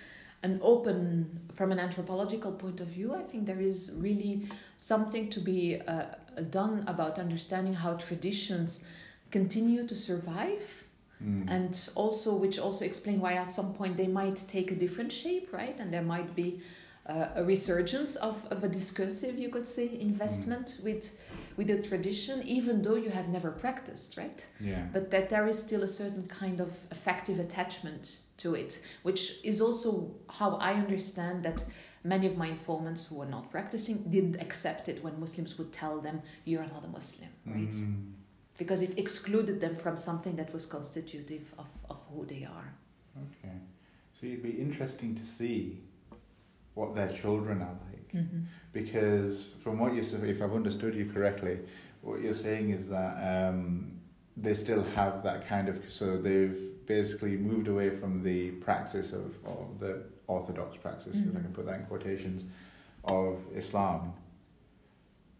an 0.44 0.60
open, 0.62 1.40
from 1.54 1.72
an 1.72 1.80
anthropological 1.80 2.52
point 2.54 2.80
of 2.80 2.88
view, 2.88 3.14
I 3.16 3.24
think 3.24 3.46
there 3.46 3.60
is 3.62 3.94
really 3.98 4.48
something 4.78 5.30
to 5.32 5.40
be 5.42 5.82
uh, 5.88 6.06
done 6.52 6.84
about 6.88 7.18
understanding 7.20 7.74
how 7.74 7.96
traditions 7.96 8.88
continue 9.32 9.86
to 9.88 9.96
survive 9.96 10.84
Mm. 11.24 11.46
and 11.48 11.90
also 11.96 12.36
which 12.36 12.60
also 12.60 12.86
explain 12.86 13.20
why 13.20 13.34
at 13.34 13.52
some 13.52 13.74
point 13.74 13.98
they 13.98 14.06
might 14.08 14.36
take 14.48 14.72
a 14.72 14.76
different 14.76 15.12
shape 15.12 15.52
right 15.52 15.80
and 15.80 15.92
there 15.92 16.04
might 16.04 16.36
be 16.36 16.62
uh, 17.08 17.30
a 17.36 17.44
resurgence 17.44 18.16
of, 18.18 18.46
of 18.52 18.64
a 18.64 18.70
discursive 18.70 19.40
you 19.40 19.50
could 19.50 19.66
say 19.66 19.90
investment 20.00 20.80
with 20.84 21.20
with 21.58 21.72
a 21.72 21.82
tradition 21.82 22.44
even 22.44 22.82
though 22.84 22.96
you 22.96 23.10
have 23.10 23.30
never 23.30 23.50
practiced 23.50 24.16
right 24.18 24.46
yeah. 24.60 24.86
but 24.94 25.10
that 25.10 25.28
there 25.30 25.48
is 25.48 25.58
still 25.58 25.82
a 25.84 25.88
certain 25.88 26.26
kind 26.28 26.60
of 26.62 26.72
affective 26.92 27.40
attachment 27.40 28.20
to 28.38 28.54
it 28.54 28.80
which 29.02 29.40
is 29.44 29.60
also 29.60 30.12
how 30.30 30.50
i 30.58 30.74
understand 30.74 31.42
that 31.44 31.66
many 32.04 32.28
of 32.28 32.38
my 32.38 32.48
informants 32.48 33.08
who 33.08 33.16
were 33.16 33.26
not 33.26 33.50
practicing 33.50 33.98
didn't 34.10 34.40
accept 34.40 34.88
it 34.88 35.04
when 35.04 35.20
muslims 35.20 35.58
would 35.58 35.72
tell 35.74 36.00
them 36.00 36.22
you're 36.46 36.68
not 36.68 36.86
a 36.86 36.88
muslim 36.90 37.30
right 37.48 37.74
Mm. 37.74 38.14
Because 38.58 38.82
it 38.82 38.98
excluded 38.98 39.62
them 39.62 39.76
from 39.76 39.98
something 39.98 40.36
that 40.36 40.52
was 40.54 40.66
constitutive 40.66 41.54
of, 41.58 41.68
of 41.90 42.02
who 42.12 42.26
they 42.26 42.44
are. 42.46 42.74
Okay. 43.18 43.56
So 44.20 44.26
it'd 44.26 44.44
be 44.44 44.52
interesting 44.52 45.16
to 45.16 45.24
see 45.24 45.80
what 46.74 46.96
their 46.96 47.10
children 47.12 47.62
are 47.62 47.78
like. 47.92 48.12
Mm-hmm. 48.14 48.40
Because 48.74 49.50
from 49.64 49.80
what 49.80 49.94
you 49.94 50.04
said, 50.04 50.24
if 50.24 50.42
I've 50.42 50.54
understood 50.54 50.96
you 50.96 51.12
correctly, 51.12 51.60
what 52.02 52.22
you're 52.22 52.34
saying 52.34 52.72
is 52.72 52.88
that 52.90 53.50
um, 53.50 54.00
they 54.36 54.54
still 54.54 54.84
have 54.96 55.24
that 55.24 55.48
kind 55.48 55.68
of, 55.70 55.82
so 55.90 56.18
they've 56.18 56.58
basically 56.86 57.38
moved 57.38 57.68
away 57.68 57.90
from 57.90 58.24
the 58.24 58.52
praxis 58.52 59.12
of, 59.12 59.36
or 59.44 59.68
the 59.80 60.04
orthodox 60.28 60.78
praxis, 60.78 61.16
if 61.18 61.22
I 61.22 61.40
Mhm. 61.40 61.44
can 61.44 61.54
put 61.54 61.66
that 61.66 61.80
in 61.80 61.86
quotations, 61.86 62.46
of 63.04 63.40
Islam. 63.56 64.14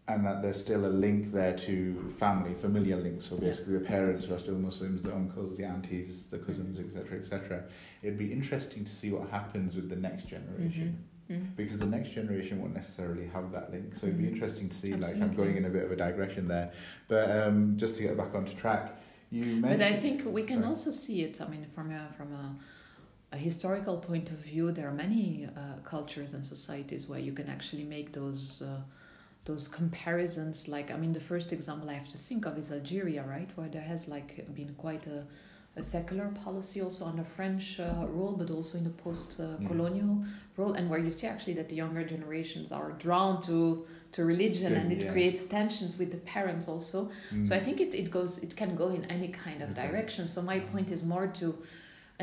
And 0.08 0.24
that 0.24 0.40
there's 0.40 0.58
still 0.58 0.86
a 0.86 0.94
link 1.06 1.32
there 1.32 1.54
to 1.58 2.14
family, 2.18 2.54
familiar 2.54 2.96
links. 2.96 3.26
So 3.26 3.34
Yeah. 3.34 3.42
basically, 3.48 3.74
the 3.74 3.84
parents 3.84 4.24
who 4.24 4.34
are 4.34 4.38
still 4.38 4.54
Muslims, 4.58 5.02
the 5.02 5.14
uncles, 5.14 5.56
the 5.58 5.64
aunties, 5.64 6.26
the 6.28 6.38
cousins, 6.38 6.80
etc., 6.80 7.18
etc. 7.18 7.64
It'd 8.02 8.16
be 8.18 8.32
interesting 8.32 8.86
to 8.86 8.90
see 8.90 9.10
what 9.12 9.28
happens 9.28 9.76
with 9.76 9.88
the 9.90 9.96
next 9.96 10.26
generation 10.26 10.96
Mm-hmm. 11.30 11.44
because 11.56 11.78
the 11.78 11.84
next 11.84 12.10
generation 12.12 12.58
won't 12.58 12.74
necessarily 12.74 13.26
have 13.26 13.52
that 13.52 13.70
link. 13.70 13.94
So 13.94 14.06
it'd 14.06 14.16
be 14.16 14.24
Mhm. 14.24 14.32
interesting 14.32 14.70
to 14.70 14.76
see. 14.76 14.94
Like 14.94 15.16
I'm 15.20 15.34
going 15.34 15.56
in 15.58 15.66
a 15.66 15.68
bit 15.76 15.84
of 15.84 15.92
a 15.92 15.96
digression 15.96 16.48
there, 16.48 16.72
but 17.06 17.26
um, 17.40 17.76
just 17.76 17.96
to 17.96 18.02
get 18.02 18.16
back 18.16 18.34
onto 18.34 18.54
track, 18.54 18.84
you 19.30 19.44
mentioned. 19.44 19.62
But 19.78 19.82
I 19.82 19.92
think 20.04 20.24
we 20.24 20.42
can 20.42 20.60
Sorry. 20.60 20.68
also 20.70 20.90
see 20.90 21.20
it. 21.22 21.38
I 21.42 21.46
mean, 21.48 21.66
from 21.74 21.90
a 21.90 22.08
from 22.16 22.32
a, 22.32 22.56
a 23.32 23.36
historical 23.36 23.98
point 23.98 24.30
of 24.30 24.38
view, 24.38 24.72
there 24.72 24.88
are 24.88 24.94
many 25.06 25.46
uh, 25.54 25.80
cultures 25.84 26.32
and 26.32 26.42
societies 26.42 27.02
where 27.10 27.20
you 27.20 27.34
can 27.34 27.48
actually 27.50 27.84
make 27.84 28.12
those. 28.14 28.62
Uh, 28.62 28.80
those 29.48 29.66
comparisons 29.66 30.56
like 30.76 30.88
i 30.94 30.96
mean 31.02 31.12
the 31.20 31.26
first 31.32 31.48
example 31.56 31.88
i 31.90 31.96
have 32.00 32.10
to 32.16 32.18
think 32.28 32.40
of 32.48 32.52
is 32.62 32.70
algeria 32.78 33.22
right 33.34 33.50
where 33.56 33.70
there 33.76 33.88
has 33.92 34.02
like 34.16 34.30
been 34.58 34.72
quite 34.84 35.04
a, 35.06 35.20
a 35.80 35.82
secular 35.82 36.28
policy 36.44 36.78
also 36.86 37.02
under 37.12 37.24
french 37.24 37.80
uh, 37.80 38.06
rule 38.16 38.34
but 38.40 38.48
also 38.56 38.72
in 38.80 38.84
the 38.90 38.96
post 39.06 39.30
uh, 39.40 39.46
colonial 39.70 40.14
rule 40.58 40.72
and 40.78 40.84
where 40.90 41.02
you 41.06 41.10
see 41.18 41.26
actually 41.26 41.54
that 41.60 41.68
the 41.72 41.76
younger 41.84 42.04
generations 42.14 42.68
are 42.78 42.90
drawn 43.04 43.34
to 43.50 43.58
to 44.12 44.24
religion 44.34 44.72
and 44.80 44.86
it 44.96 45.02
Yeah. 45.02 45.12
creates 45.12 45.40
tensions 45.58 45.92
with 46.00 46.10
the 46.16 46.22
parents 46.36 46.66
also 46.72 46.98
Mm. 47.32 47.46
so 47.46 47.50
I 47.58 47.60
think 47.66 47.76
it, 47.86 47.90
it 48.02 48.08
goes 48.18 48.32
it 48.46 48.52
can 48.60 48.72
go 48.82 48.88
in 48.98 49.02
any 49.16 49.28
kind 49.44 49.60
of 49.64 49.68
Okay. 49.70 49.82
direction. 49.86 50.22
So 50.34 50.38
my 50.52 50.58
point 50.72 50.88
is 50.96 51.02
more 51.14 51.26
to 51.40 51.46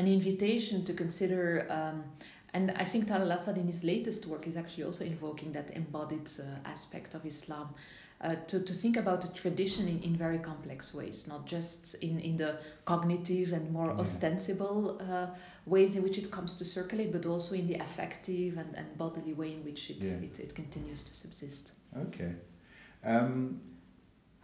an 0.00 0.06
invitation 0.18 0.76
to 0.88 0.92
consider 1.04 1.44
um, 1.78 1.96
and 2.56 2.70
I 2.70 2.84
think 2.84 3.06
Talal 3.06 3.30
Asad 3.34 3.58
in 3.58 3.66
his 3.66 3.84
latest 3.84 4.26
work 4.26 4.46
is 4.46 4.56
actually 4.56 4.84
also 4.84 5.04
invoking 5.04 5.52
that 5.52 5.70
embodied 5.76 6.28
uh, 6.40 6.44
aspect 6.74 7.14
of 7.14 7.26
Islam. 7.26 7.68
Uh, 8.18 8.34
to, 8.46 8.60
to 8.60 8.72
think 8.72 8.96
about 8.96 9.20
the 9.20 9.28
tradition 9.42 9.86
in, 9.86 10.02
in 10.02 10.16
very 10.16 10.38
complex 10.38 10.94
ways, 10.94 11.28
not 11.28 11.44
just 11.44 11.96
in, 12.02 12.18
in 12.18 12.38
the 12.38 12.56
cognitive 12.86 13.52
and 13.52 13.70
more 13.70 13.90
Yeah. 13.90 14.00
ostensible 14.00 14.98
uh, 15.02 15.26
ways 15.66 15.96
in 15.96 16.02
which 16.02 16.16
it 16.16 16.30
comes 16.30 16.56
to 16.56 16.64
circulate, 16.64 17.12
but 17.12 17.26
also 17.26 17.54
in 17.54 17.66
the 17.66 17.74
affective 17.74 18.56
and, 18.56 18.70
and 18.74 18.86
bodily 18.96 19.34
way 19.34 19.52
in 19.52 19.62
which 19.62 19.90
it, 19.90 20.02
Yeah. 20.02 20.26
it, 20.28 20.40
it 20.40 20.54
continues 20.54 21.04
to 21.08 21.14
subsist. 21.14 21.72
Okay. 22.06 22.32
Um, 23.04 23.60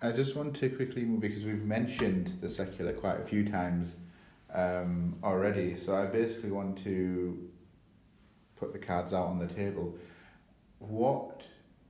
I 0.02 0.12
just 0.12 0.36
want 0.36 0.54
to 0.56 0.68
quickly 0.68 1.02
move 1.06 1.20
because 1.20 1.44
we've 1.46 1.64
mentioned 1.64 2.26
the 2.42 2.50
secular 2.50 2.92
quite 2.92 3.20
a 3.20 3.24
few 3.24 3.42
times 3.48 3.96
um, 4.52 5.16
already. 5.24 5.76
So 5.82 5.94
I 5.94 6.04
basically 6.04 6.50
want 6.50 6.84
to 6.84 6.94
put 8.62 8.72
the 8.72 8.78
cards 8.78 9.12
out 9.12 9.26
on 9.26 9.38
the 9.40 9.52
table. 9.62 9.86
What 10.78 11.42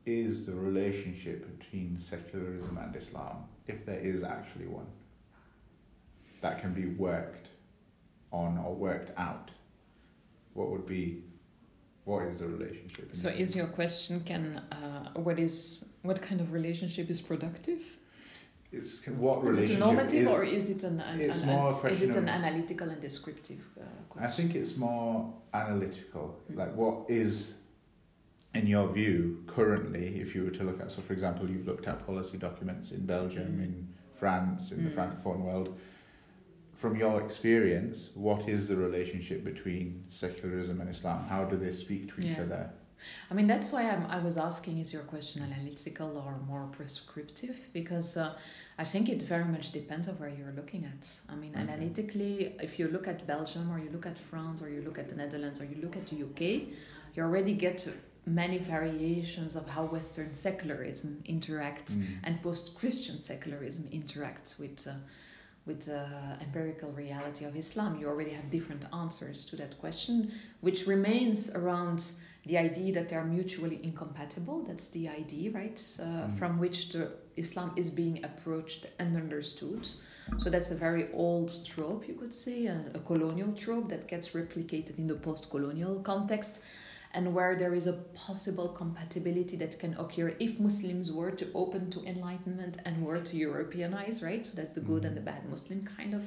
is 0.07 0.47
the 0.47 0.55
relationship 0.55 1.39
between 1.59 2.01
secularism 2.01 2.79
and 2.83 2.97
Islam, 2.97 3.37
if 3.67 3.85
there 3.85 4.03
is 4.13 4.23
actually 4.23 4.69
one, 4.81 4.91
that 6.41 6.61
can 6.63 6.73
be 6.73 6.87
worked 7.09 7.49
on 8.33 8.51
or 8.65 8.75
worked 8.75 9.13
out? 9.19 9.51
What 10.55 10.71
would 10.71 10.87
be, 10.87 11.05
what 12.05 12.23
is 12.29 12.39
the 12.41 12.49
relationship? 12.57 13.07
So 13.13 13.29
is 13.29 13.55
your 13.55 13.67
question 13.81 14.21
can 14.31 14.45
uh, 14.79 15.11
what 15.27 15.39
is 15.39 15.85
what 16.09 16.19
kind 16.29 16.41
of 16.41 16.53
relationship 16.53 17.07
is 17.11 17.21
productive? 17.21 17.83
It's 18.73 19.07
what 19.25 19.45
relationship 19.45 19.65
is 19.65 19.71
it 19.71 19.77
a 19.77 19.85
normative 19.87 20.27
is, 20.27 20.35
or 20.35 20.45
is 20.59 20.71
it 20.75 20.83
an, 20.91 21.01
an, 21.01 21.21
it's 21.21 21.41
an- 21.43 21.49
more 21.49 21.87
a 21.87 21.87
is 21.95 22.01
it 22.01 22.17
an 22.17 22.29
analytical 22.29 22.89
and 22.89 23.01
descriptive 23.09 23.63
uh, 23.79 24.25
I 24.27 24.29
think 24.37 24.55
it's 24.55 24.77
more 24.77 25.33
analytical. 25.55 26.39
Like, 26.55 26.75
what 26.75 27.09
is, 27.11 27.55
in 28.55 28.67
your 28.67 28.89
view, 28.93 29.43
currently, 29.47 30.21
if 30.21 30.35
you 30.35 30.45
were 30.45 30.51
to 30.51 30.65
look 30.65 30.81
at, 30.81 30.91
so 30.91 31.03
for 31.03 31.13
example, 31.13 31.49
you've 31.49 31.67
looked 31.67 31.87
at 31.87 32.05
policy 32.07 32.39
documents 32.39 32.91
in 32.93 33.05
Belgium, 33.07 33.59
Mm. 33.59 33.65
in 33.65 33.89
France, 34.15 34.73
in 34.73 34.85
the 34.85 34.91
Mm. 34.91 34.95
Francophone 34.95 35.41
world. 35.45 35.79
From 36.75 36.97
your 36.97 37.25
experience, 37.25 38.11
what 38.15 38.49
is 38.49 38.69
the 38.69 38.77
relationship 38.77 39.45
between 39.45 40.05
secularism 40.09 40.81
and 40.81 40.91
Islam? 40.91 41.25
How 41.25 41.45
do 41.45 41.57
they 41.57 41.71
speak 41.71 42.09
to 42.15 42.21
each 42.21 42.37
Yeah. 42.37 42.43
other? 42.43 42.71
I 43.31 43.35
mean 43.35 43.47
that's 43.47 43.73
why 43.73 43.83
I'm, 43.91 44.05
I 44.07 44.19
was 44.19 44.37
asking 44.37 44.79
is 44.79 44.93
your 44.93 45.03
question 45.03 45.43
analytical 45.43 46.11
or 46.25 46.33
more 46.53 46.67
prescriptive 46.79 47.57
because 47.73 48.17
uh, 48.17 48.35
I 48.79 48.85
think 48.85 49.09
it 49.09 49.23
very 49.23 49.45
much 49.45 49.73
depends 49.73 50.09
on 50.09 50.15
where 50.21 50.29
you're 50.39 50.55
looking 50.61 50.85
at. 50.85 51.03
I 51.29 51.35
mean 51.35 51.53
Okay. 51.53 51.61
analytically, 51.63 52.55
if 52.61 52.79
you 52.79 52.89
look 52.89 53.07
at 53.09 53.27
Belgium 53.27 53.71
or 53.73 53.79
you 53.79 53.91
look 53.91 54.07
at 54.07 54.19
France 54.19 54.63
or 54.63 54.69
you 54.69 54.83
look 54.83 54.99
at 54.99 55.09
the 55.09 55.17
Netherlands 55.17 55.61
or 55.61 55.65
you 55.65 55.79
look 55.85 55.97
at 55.97 56.07
the 56.07 56.17
UK, 56.27 56.41
you 57.15 57.23
already 57.23 57.55
get 57.55 57.89
many 58.25 58.59
variations 58.59 59.57
of 59.57 59.69
how 59.69 59.85
Western 59.85 60.33
secularism 60.33 61.23
interacts 61.37 61.93
Mm. 61.99 62.07
and 62.25 62.33
post-Christian 62.43 63.19
secularism 63.19 63.85
interacts 64.01 64.59
with 64.61 64.87
uh, 64.87 64.93
with 65.65 65.81
the 65.87 66.05
empirical 66.41 66.91
reality 67.05 67.45
of 67.45 67.55
Islam, 67.57 67.91
you 68.01 68.09
already 68.09 68.33
have 68.33 68.51
different 68.51 68.85
answers 68.93 69.45
to 69.49 69.55
that 69.57 69.79
question, 69.79 70.33
which 70.61 70.89
remains 70.89 71.55
around 71.55 72.01
the 72.47 72.59
idea 72.59 72.93
that 72.93 73.09
they 73.09 73.17
are 73.17 73.25
mutually 73.25 73.79
incompatible. 73.83 74.63
That's 74.65 74.89
the 74.89 75.09
idea, 75.09 75.51
right? 75.53 75.81
Uh, 76.01 76.05
mm. 76.05 76.39
From 76.39 76.59
which 76.59 76.89
the 76.91 77.13
Islam 77.37 77.73
is 77.77 77.91
being 77.91 78.25
approached 78.25 78.87
and 78.99 79.17
understood. 79.17 79.87
So 80.39 80.51
that's 80.51 80.71
a 80.71 80.77
very 80.77 81.09
old 81.13 81.65
trope, 81.65 82.07
you 82.09 82.15
could 82.15 82.33
say, 82.33 82.67
a, 82.67 82.81
a 82.95 83.01
colonial 83.01 83.53
trope 83.53 83.89
that 83.89 84.09
gets 84.09 84.31
replicated 84.31 84.99
in 84.99 85.07
the 85.07 85.15
post-colonial 85.15 86.01
context 86.01 86.63
and 87.15 87.35
where 87.35 87.57
there 87.57 87.75
is 87.75 87.87
a 87.87 87.93
possible 87.93 88.69
compatibility 88.69 89.57
that 89.57 89.79
can 89.79 89.95
occur 89.99 90.35
if 90.39 90.59
Muslims 90.59 91.13
were 91.13 91.31
to 91.31 91.47
open 91.55 91.91
to 91.91 92.03
enlightenment 92.05 92.79
and 92.85 93.05
were 93.05 93.21
to 93.21 93.37
Europeanize, 93.37 94.23
right? 94.23 94.47
So 94.47 94.55
that's 94.57 94.73
the 94.73 94.81
good 94.81 95.05
and 95.05 95.17
the 95.17 95.21
bad 95.21 95.49
Muslim 95.49 95.87
kind 95.97 96.15
of 96.15 96.25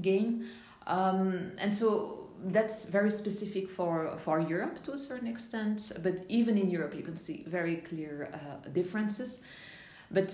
game. 0.00 0.46
Um, 0.86 1.52
and 1.58 1.74
so 1.74 2.27
that's 2.46 2.84
very 2.86 3.10
specific 3.10 3.68
for, 3.68 4.16
for 4.18 4.40
Europe 4.40 4.82
to 4.84 4.92
a 4.92 4.98
certain 4.98 5.28
extent, 5.28 5.92
but 6.02 6.20
even 6.28 6.56
in 6.56 6.70
Europe, 6.70 6.94
you 6.94 7.02
can 7.02 7.16
see 7.16 7.44
very 7.46 7.76
clear 7.76 8.30
uh, 8.32 8.68
differences. 8.72 9.44
But 10.10 10.30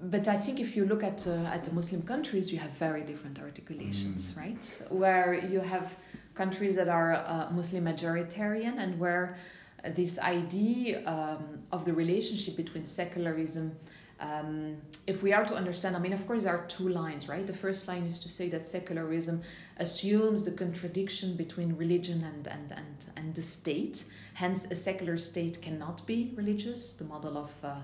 but 0.00 0.28
I 0.28 0.36
think 0.36 0.60
if 0.60 0.76
you 0.76 0.84
look 0.84 1.02
at 1.02 1.26
uh, 1.26 1.54
at 1.56 1.64
the 1.64 1.72
Muslim 1.72 2.02
countries, 2.02 2.52
you 2.52 2.58
have 2.58 2.70
very 2.70 3.02
different 3.02 3.40
articulations, 3.40 4.32
mm. 4.32 4.38
right? 4.38 4.82
Where 4.90 5.34
you 5.34 5.60
have 5.60 5.96
countries 6.34 6.76
that 6.76 6.88
are 6.88 7.14
uh, 7.14 7.50
Muslim 7.50 7.84
majoritarian 7.84 8.78
and 8.78 8.98
where 9.00 9.36
this 9.84 10.18
idea 10.18 11.04
um, 11.06 11.58
of 11.72 11.84
the 11.84 11.92
relationship 11.92 12.56
between 12.56 12.84
secularism 12.84 13.76
um, 14.20 14.78
if 15.06 15.22
we 15.22 15.32
are 15.32 15.44
to 15.44 15.54
understand, 15.54 15.94
I 15.96 16.00
mean, 16.00 16.12
of 16.12 16.26
course, 16.26 16.44
there 16.44 16.56
are 16.56 16.66
two 16.66 16.88
lines, 16.88 17.28
right? 17.28 17.46
The 17.46 17.52
first 17.52 17.86
line 17.86 18.02
is 18.02 18.18
to 18.20 18.28
say 18.28 18.48
that 18.48 18.66
secularism 18.66 19.42
assumes 19.76 20.42
the 20.42 20.50
contradiction 20.52 21.36
between 21.36 21.76
religion 21.76 22.24
and, 22.24 22.48
and, 22.48 22.72
and, 22.72 23.06
and 23.16 23.34
the 23.34 23.42
state. 23.42 24.04
Hence, 24.34 24.70
a 24.70 24.74
secular 24.74 25.18
state 25.18 25.62
cannot 25.62 26.04
be 26.06 26.32
religious. 26.36 26.94
The 26.94 27.04
model 27.04 27.38
of 27.38 27.52
uh, 27.62 27.76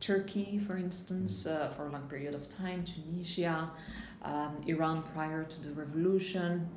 Turkey, 0.00 0.58
for 0.58 0.76
instance, 0.76 1.46
uh, 1.46 1.72
for 1.74 1.86
a 1.86 1.90
long 1.90 2.06
period 2.08 2.34
of 2.34 2.48
time, 2.48 2.84
Tunisia, 2.84 3.70
um, 4.22 4.60
Iran 4.66 5.02
prior 5.02 5.44
to 5.44 5.60
the 5.60 5.72
revolution, 5.72 6.68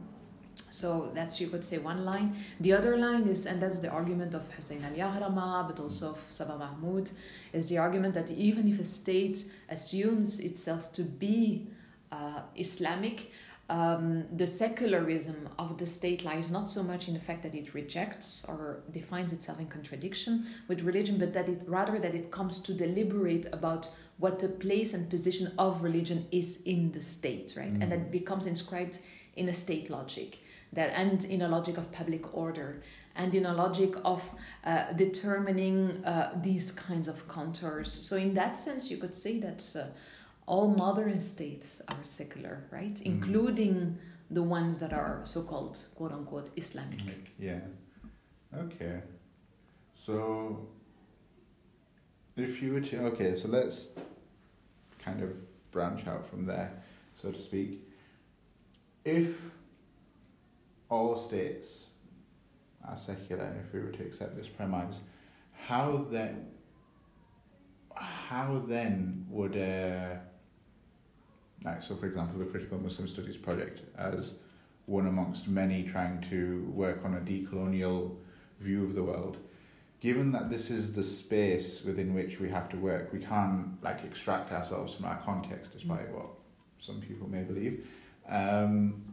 so 0.70 1.12
that's 1.13 1.39
you 1.41 1.48
could 1.48 1.63
say 1.63 1.77
one 1.77 2.05
line. 2.05 2.36
The 2.60 2.74
other 2.74 2.98
line 2.98 3.27
is, 3.27 3.46
and 3.46 3.62
that's 3.62 3.79
the 3.79 3.89
argument 3.89 4.34
of 4.34 4.50
Hussein 4.53 4.84
Ali 4.86 5.00
Agrama, 5.00 5.67
but 5.67 5.79
also 5.79 6.12
of 6.12 6.20
Saba 6.20 6.58
Mahmood, 6.58 7.12
is 7.51 7.67
the 7.67 7.77
argument 7.77 8.13
that 8.13 8.29
even 8.31 8.67
if 8.67 8.79
a 8.79 8.84
state 8.84 9.51
assumes 9.70 10.39
itself 10.39 10.91
to 10.93 11.03
be 11.03 11.67
uh, 12.12 12.41
Islamic, 12.55 13.31
um, 13.70 14.25
the 14.36 14.48
secularism 14.48 15.48
of 15.58 15.77
the 15.77 15.88
state 15.88 16.25
lies 16.25 16.51
not 16.51 16.70
so 16.70 16.84
much 16.84 17.08
in 17.08 17.13
the 17.13 17.20
fact 17.20 17.43
that 17.43 17.55
it 17.55 17.74
rejects 17.74 18.46
or 18.48 18.81
defines 18.91 19.31
itself 19.31 19.60
in 19.60 19.67
contradiction 19.67 20.46
with 20.67 20.81
religion, 20.81 21.17
but 21.17 21.31
that 21.34 21.48
it 21.48 21.63
rather 21.67 21.98
that 22.00 22.13
it 22.13 22.31
comes 22.31 22.60
to 22.60 22.74
deliberate 22.74 23.46
about 23.53 23.89
what 24.17 24.39
the 24.39 24.48
place 24.48 24.93
and 24.93 25.10
position 25.10 25.51
of 25.58 25.84
religion 25.84 26.27
is 26.31 26.62
in 26.63 26.91
the 26.91 27.01
state, 27.01 27.53
right? 27.58 27.74
Mm. 27.74 27.81
And 27.81 27.91
that 27.91 28.12
becomes 28.12 28.46
inscribed 28.46 29.00
in 29.35 29.50
a 29.50 29.53
state 29.53 29.89
logic 29.89 30.39
that 30.73 30.91
and 30.95 31.25
in 31.25 31.41
a 31.41 31.47
logic 31.47 31.77
of 31.77 31.91
public 31.91 32.33
order 32.35 32.81
and 33.15 33.35
in 33.35 33.45
a 33.45 33.53
logic 33.53 33.95
of 34.05 34.29
uh, 34.63 34.93
determining 34.93 36.03
uh, 36.05 36.31
these 36.41 36.71
kinds 36.71 37.07
of 37.07 37.27
contours. 37.27 37.91
So, 37.91 38.15
in 38.15 38.33
that 38.35 38.55
sense, 38.55 38.89
you 38.89 38.98
could 38.98 39.13
say 39.13 39.37
that 39.39 39.75
uh, 39.75 39.83
all 40.46 40.70
modern 40.70 41.20
states 41.20 41.81
are 41.89 42.03
secular, 42.03 42.63
right? 42.72 42.96
Mm. 42.96 43.05
Including 43.05 43.98
the 44.29 44.44
ones 44.44 44.79
that 44.79 44.94
are 44.94 45.20
so 45.24 45.41
called 45.41 45.85
quote 45.96 46.13
unquote 46.13 46.50
Islamic. 46.55 47.01
Yeah. 47.37 47.59
Okay. 48.57 49.01
So, 50.05 50.67
if 52.37 52.61
you 52.61 52.74
were 52.74 52.81
to, 52.81 52.98
okay, 53.07 53.35
so 53.35 53.50
let's 53.50 53.89
kind 55.00 55.22
of 55.22 55.29
branch 55.72 56.07
out 56.07 56.25
from 56.25 56.46
there, 56.46 56.72
so 57.22 57.31
to 57.31 57.39
speak. 57.39 57.91
If 59.03 59.35
all 60.90 61.18
states 61.18 61.87
are 62.87 62.98
secular, 62.98 63.46
and 63.46 63.59
if 63.66 63.74
we 63.74 63.79
were 63.79 63.92
to 63.92 64.03
accept 64.03 64.35
this 64.35 64.48
premise, 64.48 65.01
how 65.53 66.05
then, 66.09 66.48
how 67.96 68.64
then 68.68 69.25
would, 69.29 69.57
uh, 69.57 70.18
like, 71.64 71.81
so 71.83 71.96
for 71.96 72.07
example, 72.07 72.40
the 72.40 72.46
Critical 72.46 72.79
Muslim 72.79 73.07
Studies 73.07 73.37
Project, 73.37 73.81
as 73.98 74.35
one 74.85 75.07
amongst 75.07 75.48
many 75.48 75.83
trying 75.83 76.22
to 76.29 76.72
work 76.74 77.05
on 77.05 77.16
a 77.16 77.22
decolonial 77.22 78.18
view 78.59 78.83
of 78.83 78.94
the 78.94 79.03
world, 79.03 79.37
given 80.00 80.31
that 80.31 80.50
this 80.50 80.70
is 80.70 80.94
the 80.94 81.03
space 81.03 81.83
within 81.83 82.14
which 82.14 82.40
we 82.40 82.50
have 82.50 82.68
to 82.70 82.77
work, 82.77 83.14
we 83.14 83.20
can't 83.20 83.81
like 83.83 84.03
extract 84.03 84.51
ourselves 84.51 84.96
from 84.96 85.05
our 85.05 85.18
context, 85.24 85.72
despite 85.72 86.11
mm. 86.11 86.16
what 86.16 86.27
some 86.79 87.00
people 87.00 87.29
may 87.29 87.44
believe. 87.44 87.87
Um, 88.31 89.03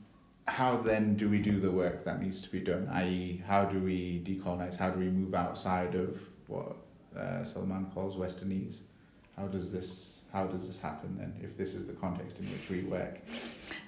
how 0.46 0.78
then 0.78 1.14
do 1.14 1.28
we 1.28 1.38
do 1.40 1.60
the 1.60 1.70
work 1.70 2.04
that 2.04 2.22
needs 2.22 2.40
to 2.42 2.48
be 2.48 2.60
done? 2.60 2.88
I.e., 2.90 3.42
how 3.46 3.64
do 3.64 3.78
we 3.78 4.22
decolonize? 4.24 4.76
How 4.76 4.90
do 4.90 4.98
we 4.98 5.10
move 5.10 5.34
outside 5.34 5.94
of 5.94 6.18
what 6.46 6.76
uh, 7.16 7.44
Salman 7.44 7.90
calls 7.92 8.16
Westernese? 8.16 8.78
How 9.36 9.46
does 9.46 9.70
this 9.70 10.14
how 10.32 10.46
does 10.46 10.66
this 10.66 10.78
happen 10.78 11.16
then? 11.18 11.34
If 11.42 11.56
this 11.56 11.74
is 11.74 11.86
the 11.86 11.94
context 11.94 12.38
in 12.38 12.44
which 12.46 12.68
we 12.68 12.82
work, 12.82 13.18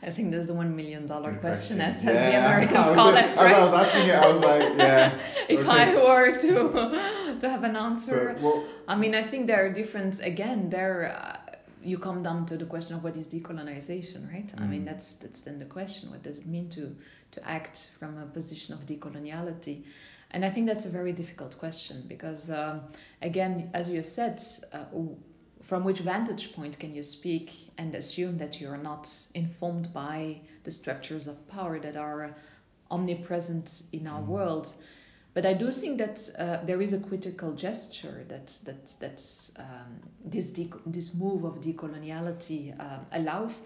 I 0.02 0.10
think 0.10 0.30
that's 0.32 0.46
the 0.46 0.54
one 0.54 0.74
million 0.74 1.06
dollar 1.06 1.34
question, 1.34 1.80
as, 1.80 2.02
yeah, 2.02 2.10
as 2.12 2.20
the 2.20 2.38
Americans 2.38 2.90
call 2.96 3.10
it. 3.10 3.36
Right? 3.36 3.54
I 3.54 3.60
was 3.60 3.72
asking 3.74 4.08
it, 4.08 4.14
I 4.14 4.32
was 4.32 4.40
like, 4.40 4.78
yeah. 4.78 5.18
if 5.48 5.60
okay. 5.60 5.68
I 5.68 5.94
were 5.94 6.34
to 6.38 7.36
to 7.40 7.50
have 7.50 7.64
an 7.64 7.76
answer, 7.76 8.36
but, 8.40 8.64
I 8.88 8.96
mean, 8.96 9.14
I 9.14 9.22
think 9.22 9.46
there 9.46 9.66
are 9.66 9.70
different. 9.70 10.20
Again, 10.22 10.70
there. 10.70 11.14
Uh, 11.16 11.36
you 11.82 11.98
come 11.98 12.22
down 12.22 12.46
to 12.46 12.56
the 12.56 12.66
question 12.66 12.94
of 12.94 13.02
what 13.02 13.16
is 13.16 13.28
decolonization, 13.28 14.30
right? 14.32 14.46
Mm. 14.46 14.60
I 14.60 14.66
mean, 14.66 14.82
mm. 14.82 14.86
that's 14.86 15.16
that's 15.16 15.42
then 15.42 15.58
the 15.58 15.64
question. 15.64 16.10
What 16.10 16.22
does 16.22 16.38
it 16.38 16.46
mean 16.46 16.68
to 16.70 16.96
to 17.32 17.48
act 17.48 17.90
from 17.98 18.18
a 18.18 18.26
position 18.26 18.74
of 18.74 18.86
decoloniality? 18.86 19.84
And 20.32 20.44
I 20.44 20.50
think 20.50 20.66
that's 20.66 20.86
a 20.86 20.90
very 20.90 21.12
difficult 21.12 21.58
question 21.58 22.04
because, 22.06 22.50
um, 22.50 22.82
again, 23.20 23.70
as 23.74 23.88
you 23.88 24.02
said, 24.02 24.40
uh, 24.72 24.84
from 25.60 25.82
which 25.82 26.00
vantage 26.00 26.52
point 26.52 26.78
can 26.78 26.94
you 26.94 27.02
speak 27.02 27.52
and 27.78 27.94
assume 27.94 28.38
that 28.38 28.60
you 28.60 28.68
are 28.68 28.78
not 28.78 29.12
informed 29.34 29.92
by 29.92 30.40
the 30.62 30.70
structures 30.70 31.26
of 31.26 31.48
power 31.48 31.80
that 31.80 31.96
are 31.96 32.36
omnipresent 32.90 33.82
in 33.92 34.06
our 34.06 34.22
mm. 34.22 34.26
world? 34.26 34.72
But 35.32 35.46
I 35.46 35.54
do 35.54 35.70
think 35.70 35.98
that 35.98 36.28
uh, 36.38 36.64
there 36.64 36.80
is 36.80 36.92
a 36.92 36.98
critical 36.98 37.52
gesture 37.52 38.24
that 38.28 38.46
that 38.64 38.96
that's 38.98 39.52
um, 39.58 40.00
this 40.24 40.58
this 40.86 41.14
move 41.14 41.44
of 41.44 41.60
decoloniality 41.60 42.74
uh, 42.78 42.98
allows, 43.12 43.62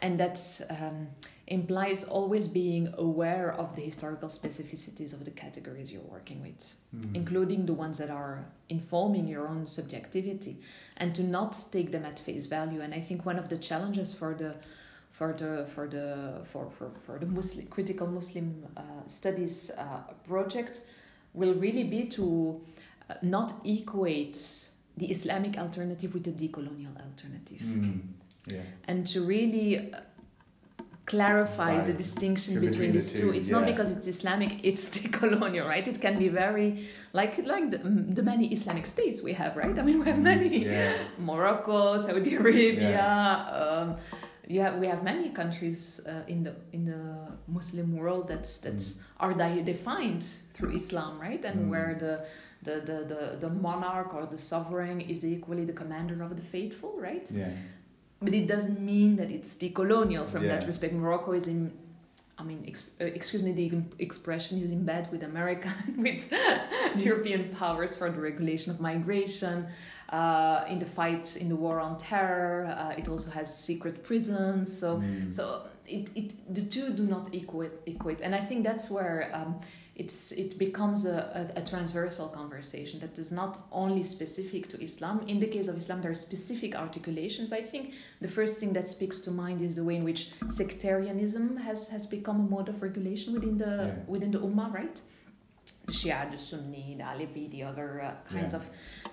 and 0.00 0.20
that 0.20 0.38
um, 0.68 1.08
implies 1.46 2.04
always 2.04 2.48
being 2.48 2.92
aware 2.98 3.52
of 3.52 3.74
the 3.76 3.82
historical 3.82 4.28
specificities 4.28 5.14
of 5.14 5.24
the 5.24 5.30
categories 5.30 5.90
you're 5.90 6.02
working 6.02 6.42
with, 6.42 6.74
mm. 6.94 7.14
including 7.14 7.64
the 7.64 7.72
ones 7.72 7.96
that 7.96 8.10
are 8.10 8.44
informing 8.68 9.26
your 9.26 9.48
own 9.48 9.66
subjectivity, 9.66 10.60
and 10.98 11.14
to 11.14 11.22
not 11.22 11.56
take 11.72 11.92
them 11.92 12.04
at 12.04 12.18
face 12.18 12.44
value. 12.44 12.82
And 12.82 12.92
I 12.92 13.00
think 13.00 13.24
one 13.24 13.38
of 13.38 13.48
the 13.48 13.56
challenges 13.56 14.12
for 14.12 14.34
the 14.34 14.56
for 15.12 15.32
the 15.32 15.64
for 15.64 15.88
the 15.88 16.42
for 16.44 16.70
for, 16.70 16.90
for 17.06 17.18
the 17.18 17.26
Muslim 17.26 17.66
critical 17.68 18.06
Muslim 18.06 18.66
uh, 18.76 18.82
studies 19.06 19.70
uh, 19.78 20.02
project 20.28 20.82
will 21.36 21.54
really 21.54 21.84
be 21.84 22.06
to 22.06 22.60
uh, 23.08 23.14
not 23.22 23.52
equate 23.64 24.38
the 24.96 25.06
Islamic 25.06 25.58
alternative 25.58 26.14
with 26.14 26.24
the 26.24 26.32
decolonial 26.32 26.94
alternative. 27.04 27.60
Mm, 27.60 28.00
yeah. 28.46 28.62
And 28.88 29.06
to 29.08 29.24
really 29.24 29.92
uh, 29.92 30.00
clarify 31.04 31.84
the 31.84 31.92
distinction 31.92 32.54
between, 32.54 32.70
between 32.70 32.92
these 32.92 33.10
two. 33.12 33.30
two. 33.30 33.32
It's 33.32 33.48
yeah. 33.48 33.58
not 33.58 33.66
because 33.66 33.92
it's 33.92 34.08
Islamic, 34.08 34.58
it's 34.64 34.90
decolonial, 34.90 35.66
right? 35.66 35.86
It 35.86 36.00
can 36.00 36.18
be 36.18 36.28
very 36.28 36.88
like 37.12 37.38
like 37.46 37.70
the, 37.70 37.78
the 37.78 38.22
many 38.22 38.48
Islamic 38.48 38.86
states 38.86 39.22
we 39.22 39.32
have, 39.34 39.56
right? 39.56 39.78
I 39.78 39.82
mean, 39.82 40.00
we 40.00 40.06
have 40.06 40.16
hmm, 40.16 40.22
many 40.34 40.64
yeah. 40.64 40.92
Morocco, 41.18 41.98
Saudi 41.98 42.34
Arabia. 42.34 43.06
Um, 43.60 43.96
you 44.46 44.60
have, 44.60 44.78
we 44.78 44.86
have 44.86 45.02
many 45.02 45.30
countries 45.30 46.00
uh, 46.06 46.22
in 46.28 46.44
the 46.44 46.54
in 46.72 46.84
the 46.84 47.02
Muslim 47.48 47.96
world 47.96 48.28
that's 48.28 48.58
that's 48.58 48.94
mm. 48.94 49.02
are 49.18 49.34
defined 49.62 50.24
through 50.54 50.72
Islam, 50.74 51.20
right? 51.20 51.44
And 51.44 51.66
mm. 51.66 51.68
where 51.70 51.96
the, 51.98 52.26
the 52.62 52.80
the, 52.80 53.04
the 53.12 53.36
the 53.40 53.50
monarch 53.50 54.14
or 54.14 54.26
the 54.26 54.38
sovereign 54.38 55.00
is 55.00 55.24
equally 55.24 55.64
the 55.64 55.72
commander 55.72 56.22
of 56.22 56.36
the 56.36 56.42
faithful, 56.42 56.94
right? 56.98 57.28
Yeah. 57.30 57.50
But 58.20 58.34
it 58.34 58.46
doesn't 58.46 58.80
mean 58.80 59.16
that 59.16 59.30
it's 59.30 59.56
decolonial 59.56 60.28
from 60.28 60.44
yeah. 60.44 60.58
that 60.58 60.66
respect. 60.66 60.94
Morocco 60.94 61.32
is 61.32 61.48
in 61.48 61.72
I 62.38 62.42
mean, 62.42 62.64
ex- 62.68 62.90
uh, 63.00 63.04
excuse 63.04 63.42
me, 63.42 63.52
the 63.52 63.82
expression 63.98 64.60
is 64.60 64.70
in 64.70 64.84
bed 64.84 65.08
with 65.10 65.22
America, 65.22 65.72
with 65.96 66.30
European 66.96 67.48
powers 67.48 67.96
for 67.96 68.10
the 68.10 68.20
regulation 68.20 68.70
of 68.70 68.78
migration, 68.78 69.66
uh, 70.10 70.64
in 70.68 70.78
the 70.78 70.84
fight 70.84 71.36
in 71.36 71.48
the 71.48 71.56
war 71.56 71.80
on 71.80 71.96
terror. 71.96 72.66
Uh, 72.78 73.00
it 73.00 73.08
also 73.08 73.30
has 73.30 73.48
secret 73.56 74.04
prisons. 74.04 74.78
So, 74.78 74.98
mm. 74.98 75.32
so 75.32 75.66
it, 75.86 76.10
it 76.14 76.54
the 76.54 76.62
two 76.62 76.90
do 76.90 77.06
not 77.06 77.34
equate 77.34 77.72
equate, 77.86 78.20
and 78.20 78.34
I 78.34 78.40
think 78.40 78.64
that's 78.64 78.90
where. 78.90 79.30
Um, 79.32 79.60
it's 79.96 80.32
it 80.32 80.58
becomes 80.58 81.06
a, 81.06 81.50
a, 81.56 81.60
a, 81.60 81.64
transversal 81.64 82.28
conversation 82.28 83.00
that 83.00 83.18
is 83.18 83.32
not 83.32 83.58
only 83.72 84.02
specific 84.02 84.68
to 84.68 84.82
Islam. 84.82 85.24
In 85.26 85.38
the 85.38 85.46
case 85.46 85.68
of 85.68 85.76
Islam, 85.76 86.02
there 86.02 86.10
are 86.10 86.22
specific 86.30 86.76
articulations. 86.76 87.50
I 87.50 87.62
think 87.62 87.94
the 88.20 88.28
first 88.28 88.60
thing 88.60 88.74
that 88.74 88.86
speaks 88.88 89.20
to 89.20 89.30
mind 89.30 89.62
is 89.62 89.74
the 89.74 89.84
way 89.84 89.96
in 89.96 90.04
which 90.04 90.30
sectarianism 90.48 91.56
has 91.56 91.88
has 91.88 92.06
become 92.06 92.40
a 92.40 92.48
mode 92.54 92.68
of 92.68 92.82
regulation 92.82 93.32
within 93.32 93.56
the 93.56 93.74
yeah. 93.74 93.94
within 94.06 94.30
the 94.30 94.38
Ummah, 94.38 94.72
right? 94.72 95.00
Shia, 95.88 96.30
the 96.30 96.38
Sunni, 96.38 96.96
the 96.98 97.04
Alevi, 97.04 97.50
the 97.50 97.62
other 97.62 98.02
uh, 98.02 98.14
kinds 98.28 98.54
yeah. 98.54 98.60
of 98.60 98.66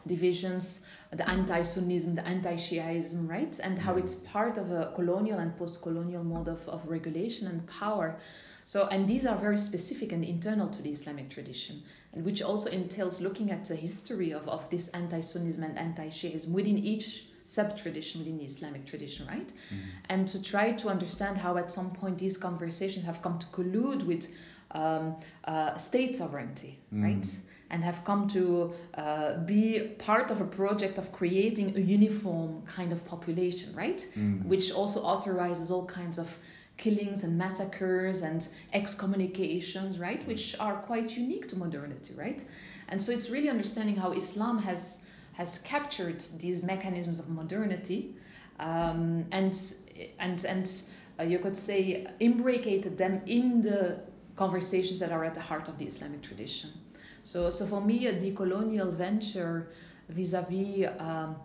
divisions, 0.08 0.86
the 1.12 1.28
anti-Sunnism, 1.30 2.16
the 2.16 2.28
anti-Shiaism, 2.28 3.30
right? 3.30 3.60
And 3.64 3.78
how 3.78 3.96
it's 3.96 4.16
part 4.16 4.58
of 4.58 4.72
a 4.72 4.92
colonial 4.96 5.40
and 5.40 5.56
post-colonial 5.58 6.24
mode 6.24 6.48
of, 6.48 6.68
of 6.68 6.88
regulation 6.88 7.48
and 7.48 7.66
power. 7.68 8.18
So, 8.66 8.88
and 8.88 9.08
these 9.08 9.26
are 9.26 9.38
very 9.38 9.58
specific 9.58 10.12
and 10.12 10.24
internal 10.24 10.70
to 10.70 10.82
the 10.82 10.90
Islamic 10.92 11.30
tradition, 11.30 11.84
and 12.14 12.26
which 12.26 12.42
also 12.42 12.70
entails 12.70 13.22
looking 13.22 13.52
at 13.52 13.66
the 13.66 13.76
history 13.76 14.32
of, 14.32 14.48
of 14.48 14.70
this 14.70 14.88
anti 14.90 15.20
Sunnism 15.20 15.64
and 15.64 15.78
anti 15.78 16.08
Shiism 16.08 16.52
within 16.52 16.78
each 16.78 17.28
sub 17.44 17.78
tradition 17.78 18.22
within 18.22 18.38
the 18.38 18.46
Islamic 18.46 18.86
tradition, 18.86 19.28
right? 19.28 19.48
Mm-hmm. 19.48 19.90
And 20.10 20.28
to 20.30 20.42
try 20.42 20.72
to 20.72 20.88
understand 20.88 21.38
how 21.38 21.58
at 21.58 21.72
some 21.72 21.92
point 21.92 22.18
these 22.18 22.38
conversations 22.38 23.06
have 23.06 23.22
come 23.22 23.38
to 23.38 23.46
collude 23.48 24.04
with 24.04 24.34
um, 24.74 25.16
uh, 25.46 25.76
state 25.78 26.16
sovereignty, 26.16 26.80
mm-hmm. 26.94 27.04
right? 27.04 27.38
And 27.70 27.84
have 27.84 28.04
come 28.04 28.28
to 28.28 28.74
uh, 28.94 29.38
be 29.38 29.96
part 29.98 30.30
of 30.30 30.42
a 30.42 30.46
project 30.46 31.00
of 31.00 31.12
creating 31.12 31.76
a 31.76 31.80
uniform 31.80 32.62
kind 32.68 32.92
of 32.92 33.04
population, 33.06 33.76
right? 33.76 33.98
Mm-hmm. 33.98 34.48
Which 34.48 34.72
also 34.72 35.02
authorizes 35.02 35.72
all 35.72 35.86
kinds 35.86 36.20
of 36.20 36.38
killings 36.78 37.24
and 37.24 37.38
massacres 37.38 38.22
and 38.22 38.48
excommunications, 38.74 39.98
right, 40.00 40.26
which 40.28 40.56
are 40.60 40.76
quite 40.76 41.16
unique 41.18 41.48
to 41.48 41.56
modernity, 41.56 42.14
right? 42.16 42.44
And 42.90 43.02
so 43.02 43.12
it's 43.12 43.30
really 43.30 43.50
understanding 43.50 43.96
how 43.96 44.12
Islam 44.12 44.60
has 44.60 45.04
has 45.34 45.58
captured 45.60 46.20
these 46.40 46.62
mechanisms 46.62 47.18
of 47.20 47.28
modernity 47.28 48.14
um, 48.60 49.26
and 49.32 49.54
and 50.20 50.46
and 50.46 50.84
uh, 51.20 51.24
you 51.24 51.40
could 51.40 51.58
say 51.58 52.08
imbricated 52.20 52.98
them 52.98 53.22
in 53.26 53.62
the 53.62 54.00
conversations 54.36 55.00
that 55.00 55.12
are 55.12 55.24
at 55.24 55.34
the 55.34 55.42
heart 55.42 55.68
of 55.68 55.78
the 55.78 55.86
Islamic 55.86 56.22
tradition. 56.22 56.70
So, 57.24 57.50
so 57.50 57.66
for 57.66 57.82
me, 57.82 58.08
a 58.08 58.14
decolonial 58.14 58.92
venture 58.92 59.70
vis-a-vis 60.10 60.90
um, 61.00 61.36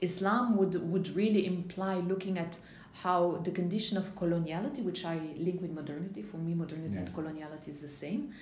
Islam 0.00 0.56
would 0.56 0.74
would 0.90 1.14
really 1.16 1.46
imply 1.46 1.96
looking 1.96 2.38
at 2.38 2.58
how 2.92 3.38
the 3.44 3.50
condition 3.50 3.98
of 3.98 4.14
coloniality, 4.14 4.82
which 4.82 5.04
I 5.04 5.18
link 5.36 5.60
with 5.60 5.70
modernity, 5.70 6.22
for 6.22 6.38
me 6.38 6.54
modernity 6.54 6.94
yeah. 6.94 7.00
and 7.00 7.14
coloniality 7.14 7.68
is 7.68 7.80
the 7.80 7.88
same, 7.88 8.32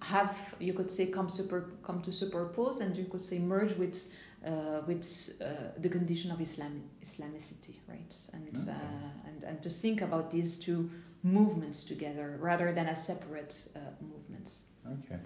have 0.00 0.54
you 0.58 0.72
could 0.72 0.90
say 0.90 1.06
come 1.06 1.28
super 1.28 1.70
come 1.82 2.00
to 2.02 2.10
superpose 2.10 2.80
and 2.80 2.96
you 2.96 3.04
could 3.04 3.22
say 3.22 3.38
merge 3.38 3.74
with 3.76 4.12
uh, 4.44 4.80
with 4.86 5.06
uh, 5.40 5.46
the 5.78 5.88
condition 5.88 6.30
of 6.32 6.40
Islam 6.40 6.82
Islamicity, 7.02 7.76
right? 7.88 8.14
And 8.32 8.58
okay. 8.58 8.70
uh, 8.70 9.28
and 9.28 9.44
and 9.44 9.62
to 9.62 9.70
think 9.70 10.02
about 10.02 10.30
these 10.30 10.58
two 10.58 10.90
movements 11.22 11.84
together 11.84 12.36
rather 12.40 12.72
than 12.72 12.86
as 12.86 13.06
separate 13.06 13.68
uh, 13.76 13.78
movements. 14.00 14.64
Okay, 14.86 15.20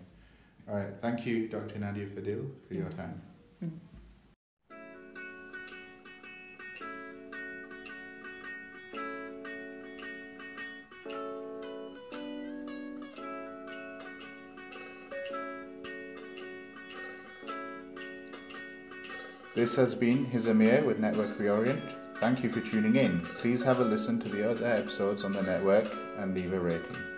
all 0.68 0.76
right. 0.76 0.98
Thank 1.00 1.26
you, 1.26 1.48
Dr. 1.48 1.78
Nadia 1.78 2.06
Fadil, 2.06 2.50
for 2.68 2.74
your 2.74 2.90
time. 2.90 3.22
Mm-hmm. 3.64 3.76
This 19.54 19.74
has 19.76 19.94
been 19.94 20.26
Hizamir 20.26 20.84
with 20.84 20.98
Network 20.98 21.38
Reorient. 21.38 22.05
Thank 22.26 22.42
you 22.42 22.50
for 22.50 22.58
tuning 22.58 22.96
in. 22.96 23.20
Please 23.20 23.62
have 23.62 23.78
a 23.78 23.84
listen 23.84 24.18
to 24.18 24.28
the 24.28 24.50
other 24.50 24.66
episodes 24.66 25.22
on 25.22 25.30
the 25.30 25.42
network 25.42 25.86
and 26.18 26.34
leave 26.34 26.52
a 26.54 26.58
rating. 26.58 27.15